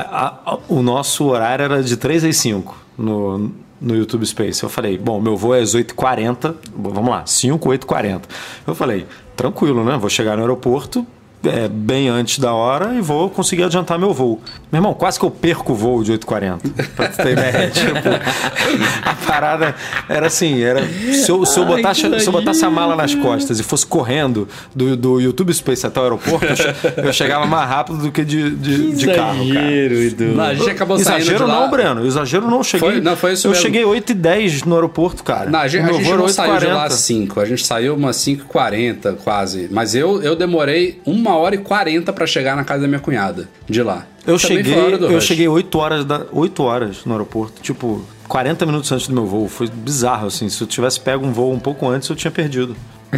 [0.00, 4.62] a- a- o nosso horário era de 3 às 5 no, no YouTube Space.
[4.62, 8.22] Eu falei, bom, meu voo é às 8h40, bom, vamos lá, 5, 8h40.
[8.66, 9.96] Eu falei, tranquilo, né?
[9.98, 11.06] Vou chegar no aeroporto,
[11.48, 14.40] é, bem antes da hora e vou conseguir adiantar meu voo.
[14.72, 16.58] Meu irmão, quase que eu perco o voo de 8h40.
[16.94, 17.70] Pra tu ter ideia.
[17.74, 17.92] tipo,
[19.04, 19.74] a parada
[20.08, 20.86] era assim, era.
[20.86, 23.62] Se eu, se eu, Ai, botasse, que se eu botasse a mala nas costas e
[23.62, 27.98] fosse correndo do, do YouTube Space até o aeroporto, eu che- eu chegava mais rápido
[27.98, 29.66] do que de, de, de carro, cara.
[29.66, 30.24] Edu.
[30.34, 31.60] Não, a gente acabou saindo Exagero de lá.
[31.60, 32.06] não, Breno.
[32.06, 32.58] Exagero não.
[32.58, 33.62] Eu cheguei, Foi- não, foi isso eu mesmo.
[33.62, 35.50] cheguei 8 e 10 no aeroporto, cara.
[35.50, 36.86] Não, a gente, a gente não saiu de lá 8h40.
[36.86, 39.68] às 5, a gente saiu umas 5h40 quase.
[39.70, 41.00] Mas eu, eu demorei
[41.36, 44.06] 1 hora e 40 pra chegar na casa da minha cunhada, de lá.
[44.26, 45.24] Eu Também cheguei, hora do eu rush.
[45.24, 47.60] cheguei 8 horas, da, 8 horas no aeroporto.
[47.62, 49.48] Tipo, 40 minutos antes do meu voo.
[49.48, 50.48] Foi bizarro, assim.
[50.48, 52.76] Se eu tivesse pego um voo um pouco antes, eu tinha perdido.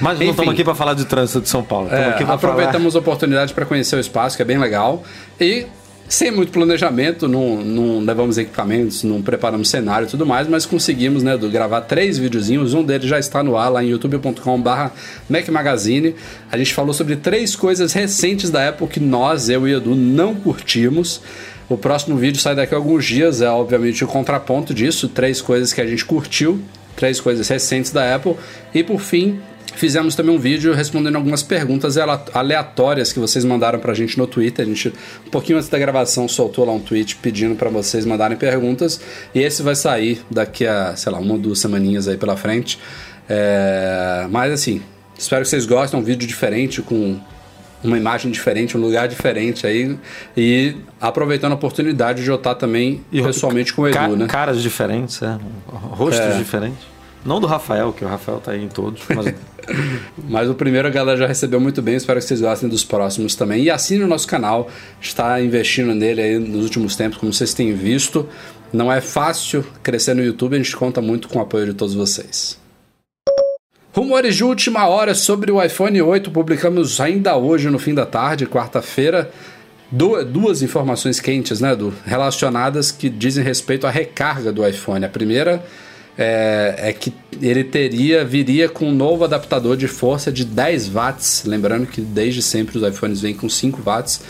[0.00, 1.88] Mas não estamos aqui para falar de trânsito de São Paulo.
[1.90, 2.34] É, aqui para falar...
[2.34, 5.02] aproveitamos a oportunidade para conhecer o espaço, que é bem legal.
[5.40, 5.66] E
[6.10, 11.22] sem muito planejamento, não, não levamos equipamentos, não preparamos cenário e tudo mais, mas conseguimos,
[11.22, 12.74] né, do, gravar três videozinhos.
[12.74, 14.90] Um deles já está no ar lá em youtube.com/barra
[15.28, 16.16] Mac Magazine.
[16.50, 20.34] A gente falou sobre três coisas recentes da Apple que nós, eu e Edu, não
[20.34, 21.22] curtimos.
[21.68, 25.72] O próximo vídeo sai daqui a alguns dias, é obviamente o contraponto disso, três coisas
[25.72, 26.60] que a gente curtiu,
[26.96, 28.34] três coisas recentes da Apple.
[28.74, 29.38] E por fim,
[29.74, 34.26] fizemos também um vídeo respondendo algumas perguntas ale- aleatórias que vocês mandaram pra gente no
[34.26, 34.64] Twitter.
[34.64, 34.92] A gente,
[35.26, 39.00] um pouquinho antes da gravação, soltou lá um tweet pedindo pra vocês mandarem perguntas.
[39.34, 42.78] E esse vai sair daqui a, sei lá, uma ou duas semaninhas aí pela frente.
[43.28, 44.82] É, Mas assim,
[45.16, 45.98] espero que vocês gostem.
[45.98, 47.18] É um vídeo diferente com
[47.82, 49.96] uma imagem diferente, um lugar diferente aí.
[50.36, 54.26] E aproveitando a oportunidade de eu estar também E pessoalmente com o Edu, ca- né?
[54.26, 55.38] Caras diferentes, é.
[55.66, 56.36] Rostos É.
[56.36, 56.78] diferentes.
[57.24, 59.34] Não do Rafael, que o Rafael tá aí em todos, mas
[60.28, 63.34] Mas o primeiro a galera já recebeu muito bem, espero que vocês gostem dos próximos
[63.36, 63.62] também.
[63.64, 64.68] E assine o nosso canal,
[65.00, 68.26] está investindo nele aí nos últimos tempos, como vocês têm visto.
[68.72, 71.94] Não é fácil crescer no YouTube, a gente conta muito com o apoio de todos
[71.94, 72.58] vocês.
[73.92, 78.46] Rumores de última hora sobre o iPhone 8, publicamos ainda hoje no fim da tarde,
[78.46, 79.30] quarta-feira.
[79.90, 81.92] Du- Duas informações quentes, né, Edu?
[82.06, 85.04] Relacionadas que dizem respeito à recarga do iPhone.
[85.04, 85.62] A primeira
[86.18, 91.44] é, é que ele teria, viria com um novo adaptador de força de 10 watts.
[91.46, 94.20] Lembrando que desde sempre os iPhones vêm com 5 watts.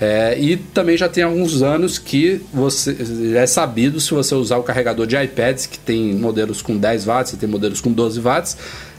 [0.00, 2.96] É, e também já tem alguns anos que você
[3.36, 7.32] é sabido se você usar o carregador de iPads, que tem modelos com 10 watts
[7.32, 8.56] e tem modelos com 12 watts,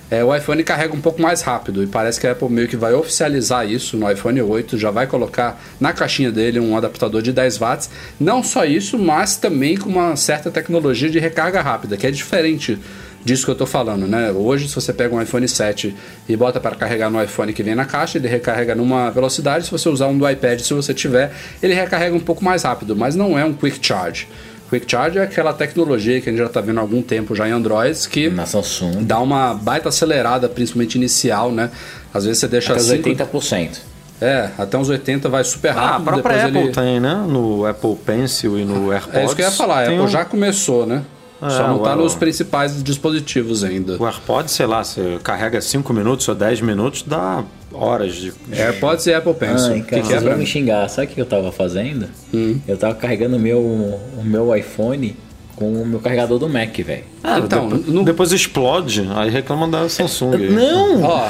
[0.09, 1.83] é, o iPhone carrega um pouco mais rápido.
[1.83, 5.07] E parece que a Apple meio que vai oficializar isso no iPhone 8, já vai
[5.07, 7.89] colocar na caixinha dele um adaptador de 10 watts.
[8.19, 12.79] Não só isso, mas também com uma certa tecnologia de recarga rápida, que é diferente
[13.25, 14.31] disso que eu tô falando, né?
[14.31, 15.95] Hoje, se você pega um iPhone 7
[16.29, 19.65] e bota para carregar no iPhone que vem na caixa, ele recarrega numa velocidade.
[19.65, 22.95] Se você usar um do iPad, se você tiver, ele recarrega um pouco mais rápido,
[22.95, 24.27] mas não é um quick charge.
[24.69, 27.47] Quick charge é aquela tecnologia que a gente já tá vendo há algum tempo já
[27.47, 29.03] em Androids que Na Samsung.
[29.03, 31.69] dá uma baita acelerada, principalmente inicial, né?
[32.13, 33.77] Às vezes você deixa Até cinco- 80%.
[34.21, 36.05] É, até uns 80 vai super Ah, a rápido.
[36.05, 36.71] própria depois Apple ele...
[36.71, 37.25] tem, né?
[37.27, 39.15] No Apple Pencil e no AirPods.
[39.19, 41.03] É isso que eu ia falar, a Apple um- já começou, né?
[41.41, 43.97] Só não tá o- nos principais dispositivos ainda.
[44.01, 47.43] O AirPods, sei lá, você carrega 5 minutos ou 10 minutos, dá
[47.77, 48.33] horas de.
[48.51, 49.73] AirPods e Apple Pencil.
[49.73, 50.89] Ai, cara, que, que é vocês pra vão me xingar.
[50.89, 52.07] Sabe o que eu tava fazendo?
[52.33, 52.59] Hum.
[52.67, 55.15] Eu tava carregando o meu, o meu iPhone
[55.55, 57.03] com o meu carregador do Mac, velho.
[57.45, 60.49] então, depois, no- depois explode, aí reclama da Samsung.
[60.49, 61.01] Não!
[61.03, 61.29] Ó,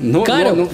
[0.00, 0.70] no, Cara, no, no-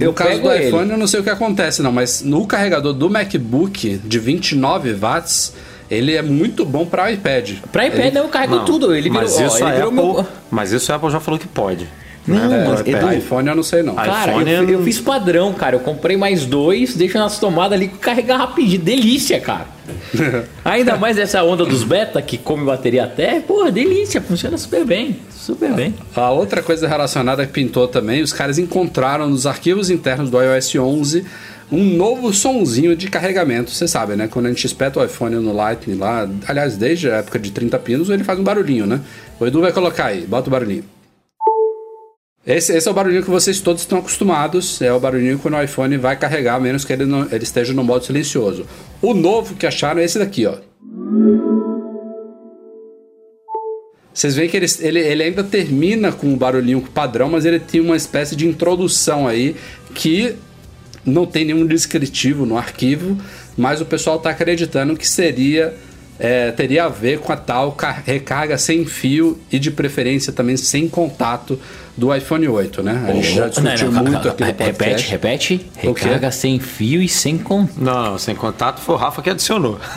[0.00, 0.68] eu no caso pego do ele.
[0.68, 4.94] iPhone, eu não sei o que acontece, não, mas no carregador do MacBook de 29
[4.94, 5.52] watts,
[5.90, 7.50] ele é muito bom para iPad.
[7.70, 8.94] Pra iPad eu carrego Não, tudo.
[8.94, 10.26] Ele virou, mas, ó, isso ele virou Apple, meu...
[10.50, 11.86] mas isso a Apple já falou que pode.
[12.34, 12.66] Não, né?
[12.68, 13.94] mas Pro Edu, iPhone eu não sei não.
[13.94, 15.76] Cara, iPhone eu, é- eu fiz padrão, cara.
[15.76, 18.80] Eu comprei mais dois, deixo nas tomadas ali, carregar rapidinho.
[18.80, 19.66] Delícia, cara.
[20.64, 23.40] Ainda mais essa onda dos beta que come bateria até.
[23.40, 24.20] Porra, delícia.
[24.20, 25.16] Funciona super bem.
[25.30, 25.94] Super bem.
[26.14, 30.74] A outra coisa relacionada que pintou também, os caras encontraram nos arquivos internos do iOS
[30.76, 31.24] 11
[31.70, 33.70] um novo sonzinho de carregamento.
[33.70, 34.26] Você sabe, né?
[34.26, 37.78] Quando a gente espeta o iPhone no Lightning lá, aliás, desde a época de 30
[37.78, 39.00] pinos, ele faz um barulhinho, né?
[39.38, 40.84] O Edu vai colocar aí, bota o barulhinho.
[42.48, 44.80] Esse, esse é o barulhinho que vocês todos estão acostumados.
[44.80, 47.74] É o barulhinho quando o iPhone vai carregar, a menos que ele, não, ele esteja
[47.74, 48.64] no modo silencioso.
[49.02, 50.54] O novo que acharam é esse daqui, ó.
[54.14, 57.82] Vocês veem que ele, ele, ele ainda termina com o barulhinho padrão, mas ele tem
[57.82, 59.54] uma espécie de introdução aí
[59.94, 60.34] que
[61.04, 63.18] não tem nenhum descritivo no arquivo,
[63.58, 65.76] mas o pessoal está acreditando que seria
[66.18, 70.56] é, teria a ver com a tal ca- recarga sem fio e de preferência também
[70.56, 71.58] sem contato
[71.96, 73.04] do iPhone 8, né?
[73.08, 74.46] A gente já discutiu Não, não, muito calma, aqui no.
[74.48, 75.10] Repete, podcast.
[75.10, 75.58] repete.
[75.80, 75.86] Quê?
[75.88, 77.80] Recarga sem fio e sem contato.
[77.80, 79.78] Não, sem contato foi o Rafa que adicionou.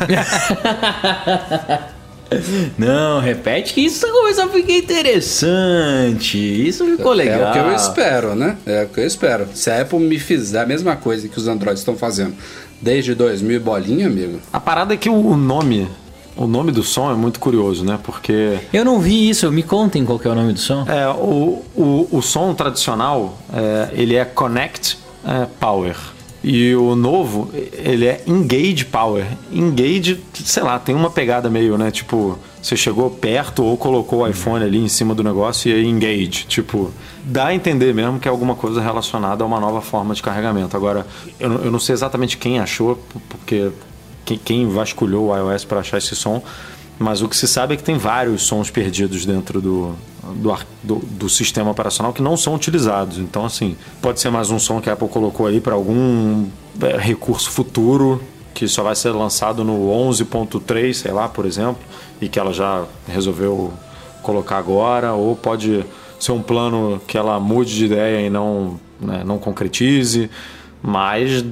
[2.78, 6.38] Não, repete que isso começou a ficar interessante.
[6.38, 7.42] Isso ficou legal.
[7.42, 8.56] É o que eu espero, né?
[8.66, 9.48] É o que eu espero.
[9.54, 12.34] Se a Apple me fizer a mesma coisa que os Androids estão fazendo
[12.82, 14.40] desde 2000 e bolinha, amigo.
[14.54, 15.90] A parada é que o nome,
[16.36, 18.00] o nome do som é muito curioso, né?
[18.02, 20.86] Porque Eu não vi isso, me contem qual é o nome do som.
[20.88, 25.96] é, o, o, o som tradicional, é, ele é Connect é, Power.
[26.44, 29.28] E o novo, ele é Engage Power.
[29.54, 31.92] Engage, sei lá, tem uma pegada meio, né?
[31.92, 35.86] Tipo, você chegou perto ou colocou o iPhone ali em cima do negócio e aí
[35.86, 36.46] Engage.
[36.48, 36.92] Tipo,
[37.24, 40.76] dá a entender mesmo que é alguma coisa relacionada a uma nova forma de carregamento.
[40.76, 41.06] Agora,
[41.40, 42.98] eu, eu não sei exatamente quem achou,
[43.30, 43.70] porque
[44.26, 46.42] quem, vasculhou o iOS para achar esse som,
[47.00, 49.96] mas o que se sabe é que tem vários sons perdidos dentro do,
[50.36, 53.18] do, do, do sistema operacional que não são utilizados.
[53.18, 56.48] Então, assim, pode ser mais um som que a Apple colocou aí para algum
[56.82, 58.22] é, recurso futuro
[58.54, 61.82] que só vai ser lançado no 11.3, sei lá, por exemplo,
[62.22, 63.74] e que ela já resolveu
[64.22, 65.84] colocar agora, ou pode
[66.20, 70.30] ser um plano que ela mude de ideia e não, né, não concretize,
[70.82, 71.44] mas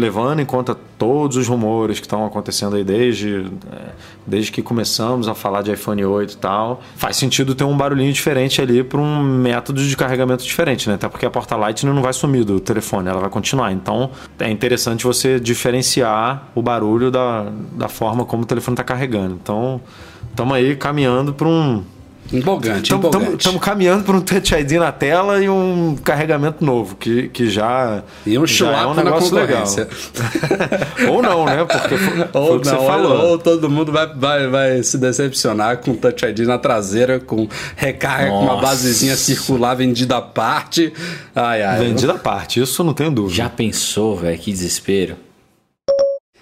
[0.00, 3.92] levando em conta todos os rumores que estão acontecendo aí desde, é,
[4.26, 8.12] desde que começamos a falar de iPhone 8 e tal, faz sentido ter um barulhinho
[8.12, 10.94] diferente ali para um método de carregamento diferente, né?
[10.94, 13.72] Até porque a porta Lightning não vai sumir do telefone, ela vai continuar.
[13.72, 19.38] Então é interessante você diferenciar o barulho da, da forma como o telefone está carregando.
[19.42, 19.80] Então
[20.30, 21.82] estamos aí caminhando para um
[22.32, 23.36] Empolgante, empolgante.
[23.38, 28.02] Estamos caminhando para um Touch ID na tela e um carregamento novo, que, que já,
[28.26, 29.64] E um já é um na negócio legal.
[29.64, 29.88] concorrência.
[31.08, 31.64] ou não, né?
[31.64, 33.18] Porque foi, foi Ou o que você não, falou.
[33.30, 38.30] ou todo mundo vai, vai, vai se decepcionar com Touch ID na traseira, com recarga
[38.30, 38.66] com uma Nossa.
[38.66, 40.92] basezinha circular vendida à parte.
[41.34, 41.78] Ai, ai.
[41.80, 43.34] Vendida à parte, isso eu não tenho dúvida.
[43.36, 44.38] Já pensou, velho?
[44.38, 45.16] Que desespero.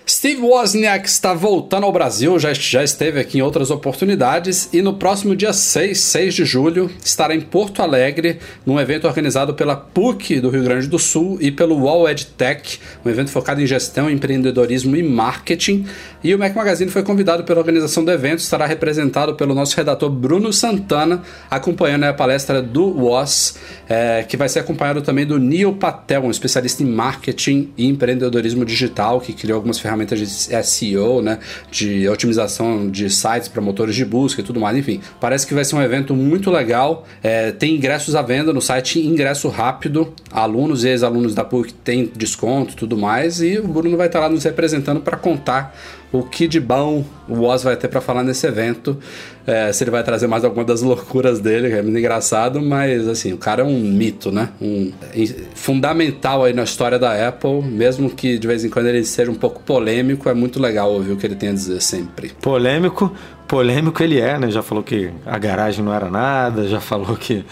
[0.07, 4.93] Steve Wozniak está voltando ao Brasil, já, já esteve aqui em outras oportunidades e no
[4.99, 10.41] próximo dia 6, 6 de julho, estará em Porto Alegre, num evento organizado pela PUC
[10.41, 14.95] do Rio Grande do Sul e pelo Wall EdTech, um evento focado em gestão, empreendedorismo
[14.95, 15.87] e marketing.
[16.23, 20.11] E o Mac Magazine foi convidado pela organização do evento, estará representado pelo nosso redator
[20.11, 23.57] Bruno Santana, acompanhando a palestra do Woz,
[23.89, 28.67] eh, que vai ser acompanhado também do Neil Patel, um especialista em marketing e empreendedorismo
[28.67, 31.39] digital, que criou algumas ferramentas de SEO, né,
[31.71, 34.77] de otimização de sites para motores de busca e tudo mais.
[34.77, 37.07] Enfim, parece que vai ser um evento muito legal.
[37.23, 40.13] Eh, tem ingressos à venda no site Ingresso Rápido.
[40.33, 43.41] Alunos e ex-alunos da PUC têm desconto e tudo mais.
[43.41, 45.75] E o Bruno vai estar lá nos representando para contar
[46.15, 48.97] o que de bom o Woz vai ter para falar nesse evento.
[49.45, 53.09] É, se ele vai trazer mais alguma das loucuras dele, que é muito engraçado, mas
[53.09, 54.51] assim, o cara é um mito, né?
[54.63, 59.05] Um, é fundamental aí na história da Apple, mesmo que de vez em quando ele
[59.05, 62.31] seja um pouco polêmico, é muito legal ouvir o que ele tem a dizer sempre.
[62.41, 63.13] Polêmico,
[63.49, 64.51] polêmico ele é, né?
[64.53, 67.45] Já falou que a garagem não era nada, já falou que,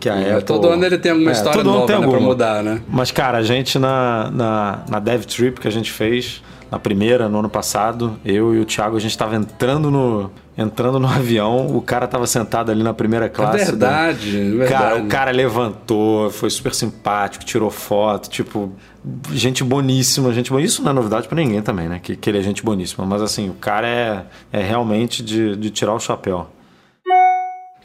[0.00, 0.44] que a É, Apple...
[0.44, 2.28] todo ano ele tem alguma história todo ano nova, tem né, pra alguma.
[2.30, 2.80] mudar, né?
[2.88, 7.28] Mas, cara, a gente na, na, na Dev Trip que a gente fez, na primeira,
[7.28, 11.66] no ano passado, eu e o Thiago, a gente tava entrando no, entrando no avião,
[11.66, 13.62] o cara tava sentado ali na primeira classe.
[13.62, 14.72] É verdade, é verdade.
[14.72, 18.72] Cara, o cara levantou, foi super simpático, tirou foto, tipo,
[19.32, 20.66] gente boníssima, gente boníssima.
[20.66, 22.00] Isso não é novidade pra ninguém também, né?
[22.02, 23.06] Que, que ele é gente boníssima.
[23.06, 26.48] Mas assim, o cara é, é realmente de, de tirar o chapéu.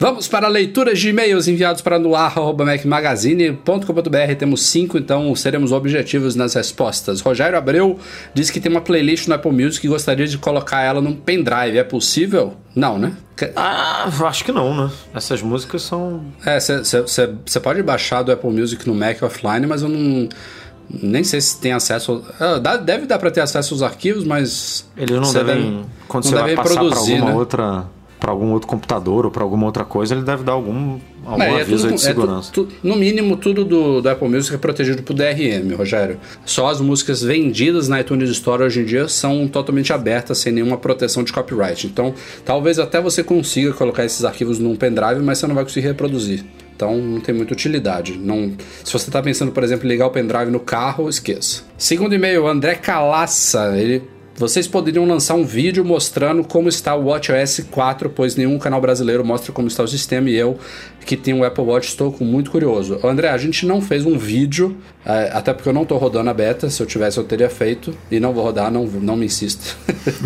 [0.02, 4.36] Vamos para leituras de e-mails enviados para noar.mecmagazine.com.br.
[4.40, 7.22] Temos cinco, então seremos objetivos nas respostas.
[7.22, 8.00] Rogério Abreu
[8.34, 11.78] disse que tem uma playlist no Apple Music e gostaria de colocar ela num pendrive.
[11.78, 12.56] É possível?
[12.76, 13.14] Não, né?
[13.56, 14.90] Ah, acho que não, né?
[15.14, 16.24] Essas músicas são.
[16.44, 20.28] É, você pode baixar do Apple Music no Mac offline, mas eu não.
[20.90, 22.24] Nem sei se tem acesso.
[22.40, 24.84] ah, deve dar para ter acesso aos arquivos, mas.
[24.98, 25.72] Eles não devem.
[25.74, 27.38] deve- quando não você vai devem passar pra produzir, alguma né?
[27.38, 27.86] outra.
[28.22, 31.58] Pra algum outro computador ou pra alguma outra coisa, ele deve dar algum, algum É,
[31.58, 32.52] é aviso tudo- aí de é tu- segurança.
[32.54, 36.20] tu- no mínimo, tudo do, do Apple Music é protegido por DRM, Rogério.
[36.46, 40.78] Só as músicas vendidas na iTunes Store hoje em dia são totalmente abertas, sem nenhuma
[40.78, 41.88] proteção de copyright.
[41.88, 42.14] Então,
[42.46, 46.46] talvez até você consiga colocar esses arquivos num pendrive, mas você não vai conseguir reproduzir.
[46.76, 48.20] Então não tem muita utilidade.
[48.20, 48.54] Não,
[48.84, 51.64] se você está pensando, por exemplo, em ligar o pendrive no carro, esqueça.
[51.78, 53.76] Segundo e-mail, André Calaça.
[53.78, 54.02] Ele
[54.42, 59.24] vocês poderiam lançar um vídeo mostrando como está o WatchOS 4, pois nenhum canal brasileiro
[59.24, 60.58] mostra como está o sistema e eu,
[61.06, 63.00] que tenho o Apple Watch, estou muito curioso.
[63.04, 64.76] André, a gente não fez um vídeo,
[65.06, 67.96] eh, até porque eu não estou rodando a beta, se eu tivesse eu teria feito,
[68.10, 69.76] e não vou rodar, não, não me insista.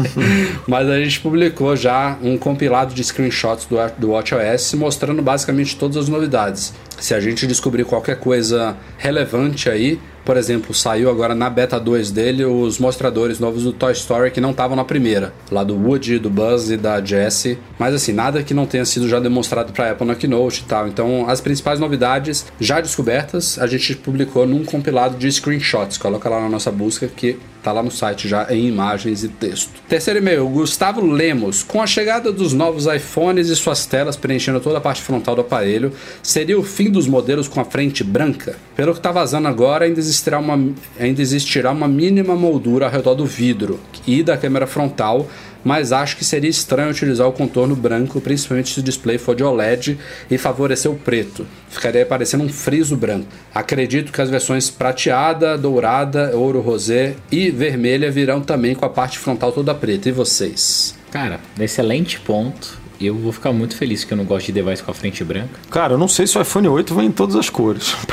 [0.66, 5.98] Mas a gente publicou já um compilado de screenshots do, do WatchOS mostrando basicamente todas
[5.98, 6.74] as novidades.
[7.00, 12.10] Se a gente descobrir qualquer coisa relevante aí, por exemplo, saiu agora na beta 2
[12.10, 16.18] dele os mostradores novos do Toy Story que não estavam na primeira, lá do Woody,
[16.18, 17.60] do Buzz e da Jessie.
[17.78, 20.88] Mas assim, nada que não tenha sido já demonstrado para Apple na Keynote e tal.
[20.88, 25.98] Então, as principais novidades já descobertas, a gente publicou num compilado de screenshots.
[26.00, 29.72] Coloca lá na nossa busca que tá lá no site já em imagens e texto.
[29.90, 31.64] Terceiro e-mail, Gustavo Lemos.
[31.64, 35.42] Com a chegada dos novos iPhones e suas telas preenchendo toda a parte frontal do
[35.42, 35.92] aparelho,
[36.22, 38.56] seria o fim dos modelos com a frente branca?
[38.76, 43.16] Pelo que tá vazando agora, ainda existirá uma, ainda existirá uma mínima moldura ao redor
[43.16, 45.28] do vidro e da câmera frontal,
[45.64, 49.44] mas acho que seria estranho utilizar o contorno branco, principalmente se o display for de
[49.44, 49.98] OLED
[50.30, 51.48] e favorecer o preto.
[51.70, 53.28] Ficaria parecendo um friso branco.
[53.54, 59.18] Acredito que as versões prateada, dourada, ouro rosé e vermelha virão também com a parte
[59.18, 60.10] frontal toda preta.
[60.10, 60.96] E vocês?
[61.10, 62.85] Cara, excelente ponto.
[63.00, 65.50] Eu vou ficar muito feliz que eu não gosto de device com a frente branca.
[65.70, 67.96] Cara, eu não sei se o iPhone 8 vem em todas as cores.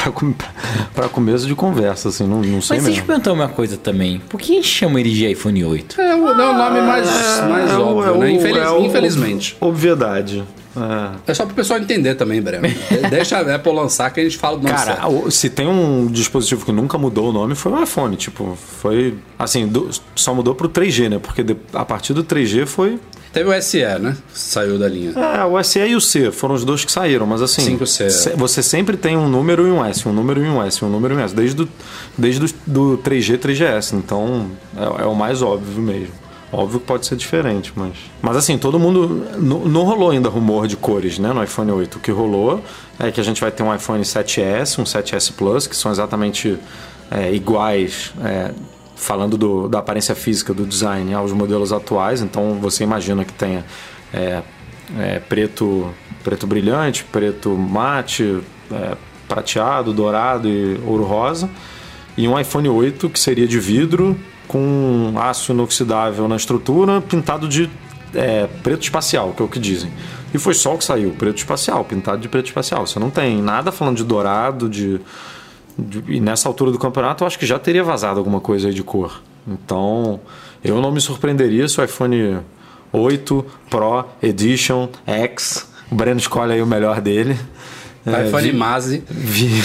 [0.94, 3.06] pra começo de conversa, assim, não, não sei Mas deixa eu mesmo.
[3.06, 4.20] perguntar uma coisa também.
[4.28, 6.00] Por que chama ele de iPhone 8?
[6.00, 7.06] É o, é o nome mais,
[7.48, 8.30] mais É o- óbvio, é o- né?
[8.32, 9.56] Infeliz- é o- infelizmente.
[9.60, 10.42] Obviedade.
[11.26, 11.30] É.
[11.32, 12.66] É só pro pessoal entender também, Breno.
[13.10, 15.30] Deixa a Apple lançar que a gente fala do nome Cara, certo.
[15.30, 18.16] se tem um dispositivo que nunca mudou o nome, foi o iPhone.
[18.16, 19.14] Tipo, foi.
[19.38, 21.18] Assim, do- só mudou pro 3G, né?
[21.18, 22.98] Porque de- a partir do 3G foi.
[23.32, 24.14] Teve o SE, né?
[24.34, 25.12] Saiu da linha.
[25.18, 27.78] É, o SE e o C foram os dois que saíram, mas assim.
[27.78, 28.10] 5C.
[28.10, 30.88] se- Você sempre tem um número e um S, um número e um S, um
[30.90, 31.34] número e um S.
[31.34, 31.68] Desde, do,
[32.16, 33.94] desde do, do 3G, 3GS.
[33.94, 36.12] Então, é, é o mais óbvio mesmo.
[36.52, 37.94] Óbvio que pode ser diferente, mas.
[38.20, 39.26] Mas assim, todo mundo.
[39.38, 41.96] Não, não rolou ainda rumor de cores, né, no iPhone 8.
[41.96, 42.62] O que rolou
[43.00, 46.58] é que a gente vai ter um iPhone 7S, um 7S Plus, que são exatamente
[47.10, 48.12] é, iguais.
[48.22, 48.50] é,
[48.97, 53.64] falando do- da aparência física do design aos modelos atuais, então você imagina que tenha
[54.12, 54.43] é,
[54.99, 55.88] é, preto,
[56.22, 58.40] preto brilhante, preto mate,
[58.70, 61.49] é, prateado, dourado e ouro rosa,
[62.16, 67.70] e um iPhone 8 que seria de vidro com aço inoxidável na estrutura, pintado de
[68.14, 69.90] é, preto espacial, que é o que dizem.
[70.34, 72.86] E foi só o que saiu, preto espacial, pintado de preto espacial.
[72.86, 75.01] Você não tem nada falando de dourado, de de-
[76.08, 78.82] E nessa altura do campeonato, eu acho que já teria vazado alguma coisa aí de
[78.82, 79.22] cor.
[79.48, 80.20] Então,
[80.62, 82.38] eu não me surpreenderia se o iPhone
[82.92, 87.36] 8 Pro Edition X, o Breno escolhe aí o melhor dele.
[88.04, 89.04] É, iPhone vi- Maze.
[89.08, 89.62] vi-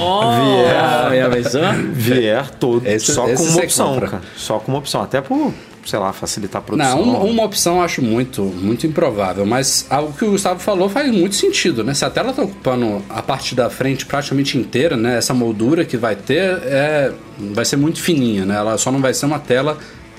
[0.00, 0.20] Oh,
[1.10, 1.90] Vier.
[1.92, 4.08] vier todo, Esse- só esse com uma opção, compra.
[4.08, 4.22] cara.
[4.36, 5.02] Só com uma opção.
[5.02, 5.52] Até por,
[5.84, 6.96] sei lá, facilitar a produção.
[7.04, 10.88] Não, uma, uma opção eu acho muito, muito improvável, mas algo que o Gustavo falou
[10.88, 11.92] faz muito sentido, né?
[11.94, 15.18] Se a tela tá ocupando a parte da frente praticamente inteira, né?
[15.18, 17.12] Essa moldura que vai ter é,
[17.52, 18.54] vai ser muito fininha, né?
[18.56, 19.76] Ela só não vai ser uma tela,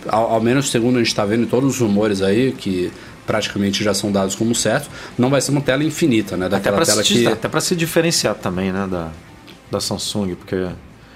[0.08, 2.92] ao, ao menos segundo a gente tá vendo em todos os rumores aí, que
[3.26, 4.88] praticamente já são dados como certo,
[5.18, 6.46] não vai ser uma tela infinita, né?
[6.46, 7.26] Até Daquela pra, tela se, que...
[7.28, 9.10] até pra se diferenciar também, né, da,
[9.72, 10.68] da Samsung, porque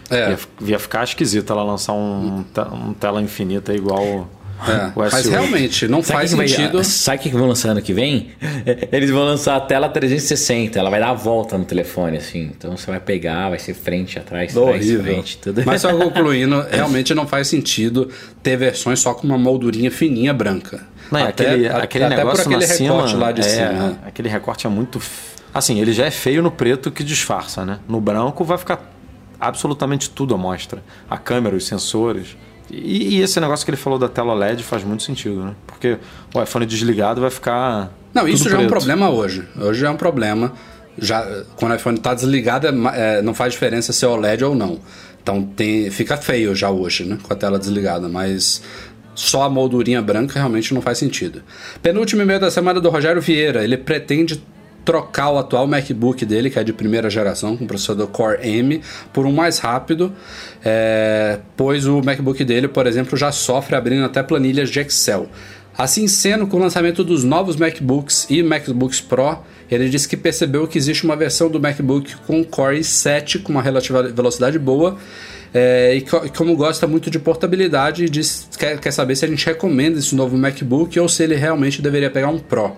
[0.10, 0.32] É.
[0.32, 0.40] ia,
[0.70, 4.28] ia ficar esquisito ela lançar um, te- um tela infinita igual
[4.68, 5.10] É, o S8.
[5.12, 6.84] mas realmente não Sabe faz que vai- sentido.
[6.84, 8.32] sabe o que que vão lançar ano que vem?
[8.92, 12.52] Eles vão lançar a tela 360, ela vai dar a volta no telefone, assim.
[12.58, 15.04] Então você vai pegar, vai ser frente, atrás, trás, Horrível.
[15.04, 15.64] frente, tudo.
[15.66, 18.10] Mas só concluindo, realmente não faz sentido
[18.44, 20.82] ter versões só com uma moldurinha fininha branca.
[21.12, 24.00] Não, é aquele, aquele até negócio por aquele na recorte cima, lá de é, cima.
[24.06, 25.02] Aquele recorte é muito.
[25.52, 27.80] Assim, ele já é feio no preto que disfarça, né?
[27.88, 28.80] No branco vai ficar
[29.40, 30.84] absolutamente tudo à mostra.
[31.10, 32.38] A câmera, os sensores.
[32.72, 35.56] E, e esse negócio que ele falou da tela OLED faz muito sentido, né?
[35.66, 35.98] Porque
[36.34, 37.92] o iPhone desligado vai ficar.
[38.14, 38.70] Não, isso já é um preto.
[38.72, 39.48] problema hoje.
[39.60, 40.54] Hoje é um problema.
[40.98, 44.56] Já, quando o iPhone está desligado, é é, não faz diferença se é OLED ou
[44.56, 44.80] não.
[45.22, 47.18] Então tem, fica feio já hoje, né?
[47.22, 48.62] Com a tela desligada, mas
[49.16, 51.42] só a moldurinha branca realmente não faz sentido.
[51.82, 53.64] Penúltimo e-mail da semana do Rogério Vieira.
[53.64, 54.42] Ele pretende
[54.86, 58.82] trocar o atual MacBook dele, que é de primeira geração, com processador Core M,
[59.14, 60.12] por um mais rápido,
[60.64, 65.28] é, pois o MacBook dele, por exemplo, já sofre abrindo até planilhas de Excel.
[65.78, 69.40] Assim sendo, com o lançamento dos novos MacBooks e MacBooks Pro,
[69.72, 73.62] ele disse que percebeu que existe uma versão do MacBook com Core i7 com uma
[73.62, 74.98] relativa velocidade boa
[75.54, 79.46] é, e co- como gosta muito de portabilidade, diz, quer, quer saber se a gente
[79.46, 82.76] recomenda esse novo MacBook ou se ele realmente deveria pegar um Pro.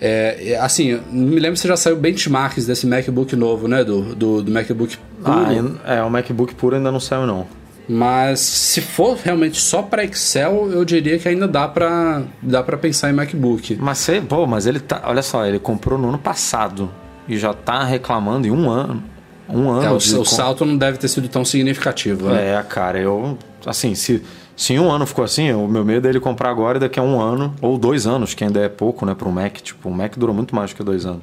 [0.00, 3.84] É, é, assim, não me lembro se já saiu benchmarks desse MacBook novo, né?
[3.84, 5.78] Do, do, do MacBook puro.
[5.84, 7.46] Ah, é, o MacBook puro ainda não saiu, não.
[7.86, 12.78] Mas se for realmente só para Excel, eu diria que ainda dá para dá para
[12.78, 13.76] pensar em MacBook.
[13.80, 15.02] Mas você, pô, mas ele tá.
[15.04, 16.90] Olha só, ele comprou no ano passado
[17.28, 19.02] e já tá reclamando em um ano.
[19.48, 22.54] Um ano É, o, de o salto não deve ter sido tão significativo, né?
[22.54, 23.36] É, cara, eu.
[23.66, 24.22] Assim, se,
[24.60, 27.02] se um ano ficou assim, o meu medo é ele comprar agora e daqui a
[27.02, 29.56] um ano, ou dois anos, que ainda é pouco, né, para um Mac.
[29.56, 31.22] Tipo, o Mac dura muito mais que dois anos.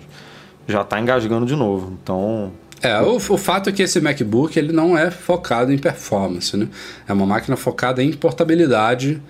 [0.68, 1.96] já tá engasgando de novo.
[2.02, 6.58] Então, É, o, o fato é que esse MacBook ele não é focado em performance,
[6.58, 6.68] né?
[7.08, 9.22] É uma máquina focada em portabilidade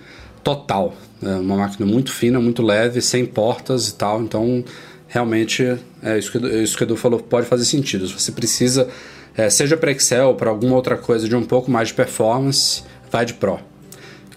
[0.42, 0.94] total.
[1.22, 4.22] É uma máquina muito fina, muito leve, sem portas e tal.
[4.22, 4.64] Então,
[5.06, 8.08] realmente, é isso que, é isso que o Edu falou pode fazer sentido.
[8.08, 8.88] Se você precisa,
[9.36, 12.82] é, seja para Excel ou para alguma outra coisa de um pouco mais de performance,
[13.12, 13.60] vai de Pro.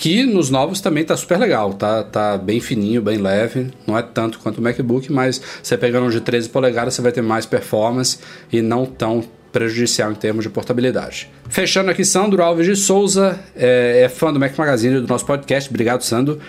[0.02, 4.02] Que nos novos também tá super legal, tá, tá bem fininho, bem leve, não é
[4.02, 7.46] tanto quanto o MacBook, mas você pegando um de 13 polegadas você vai ter mais
[7.46, 8.18] performance
[8.52, 11.30] e não tão prejudicial em termos de portabilidade.
[11.48, 15.70] Fechando aqui, Sandro Alves de Souza, é, é fã do Mac Magazine do nosso podcast,
[15.70, 16.40] obrigado Sandro.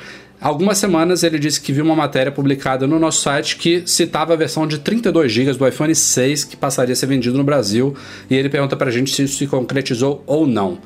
[0.40, 4.36] Algumas semanas ele disse que viu uma matéria publicada no nosso site que citava a
[4.36, 7.94] versão de 32 GB do iPhone 6 que passaria a ser vendido no Brasil
[8.30, 10.78] e ele pergunta pra gente se isso se concretizou ou não.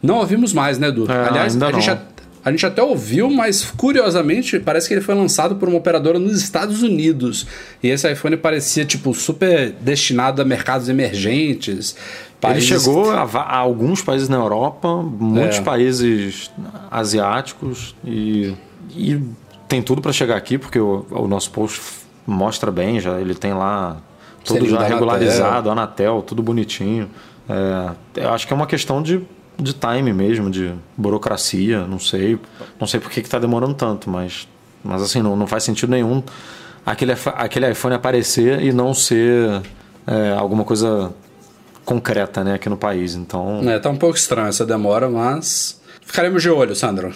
[0.00, 1.10] Não ouvimos mais, né, Edu?
[1.10, 2.11] É, Aliás, a gente, não.
[2.44, 6.40] A- gente até ouviu, mas curiosamente parece que ele foi lançado por uma operadora nos
[6.42, 7.46] Estados Unidos.
[7.82, 11.92] E esse iPhone parecia, tipo, super destinado a mercados emergentes.
[12.44, 15.62] Ele países- chegou a, a alguns países na Europa, muitos É.
[15.62, 16.50] países
[16.90, 18.54] asiáticos e,
[18.96, 19.20] e
[19.68, 21.80] tem tudo para chegar aqui, porque o, o nosso post
[22.26, 23.96] mostra bem, já ele tem lá
[24.44, 27.08] tudo já regularizado, Anatel, tudo bonitinho.
[27.48, 29.20] É, eu acho que é uma questão de,
[29.58, 32.38] de time mesmo, de burocracia, não sei.
[32.80, 34.48] Não sei por que está demorando tanto, mas,
[34.82, 36.22] mas assim, não, não faz sentido nenhum
[36.84, 39.62] aquele, aquele iPhone aparecer e não ser
[40.06, 41.12] é, alguma coisa
[41.84, 43.14] concreta né, aqui no país.
[43.14, 47.14] Então, É, tá um pouco estranho essa demora, mas ficaremos de olho, Sandro.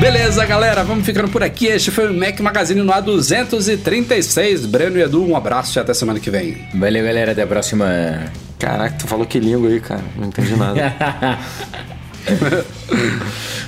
[0.00, 1.66] Beleza, galera, vamos ficando por aqui.
[1.66, 4.66] Este foi o Mac Magazine no A236.
[4.66, 6.56] Breno e Edu, um abraço e até semana que vem.
[6.74, 7.32] Valeu, galera.
[7.32, 7.86] Até a próxima.
[8.58, 10.04] caraca, tu falou que língua aí, cara.
[10.16, 10.94] Não entendi nada.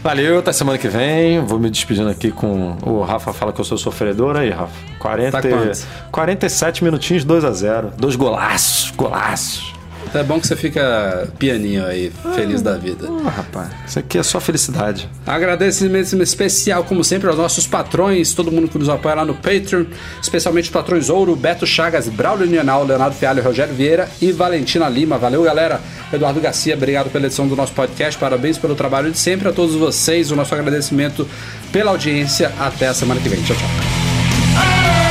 [0.05, 1.41] Valeu, até semana que vem.
[1.45, 4.72] Vou me despedindo aqui com o Rafa fala que eu sou sofredor aí, Rafa.
[5.01, 5.87] 40, Tá quanto?
[6.12, 9.72] 47 minutinhos, 2 a 0 Dois golaços, golaços.
[10.12, 13.08] É bom que você fica pianinho aí, feliz da vida.
[13.24, 15.08] Ah, rapaz, isso aqui é só felicidade.
[15.26, 19.84] Agradecimento especial, como sempre, aos nossos patrões, todo mundo que nos apoia lá no Patreon,
[20.20, 25.16] especialmente os patrões Ouro, Beto Chagas, Braulio Nianal, Leonardo Fialho, Rogério Vieira e Valentina Lima.
[25.16, 25.80] Valeu, galera.
[26.12, 29.48] Eduardo Garcia, obrigado pela edição do nosso podcast, parabéns pelo trabalho de sempre.
[29.48, 31.28] A todos vocês, o nosso agradecimento
[31.72, 32.52] pela audiência.
[32.58, 33.40] Até a semana que vem.
[33.42, 35.09] Tchau, tchau.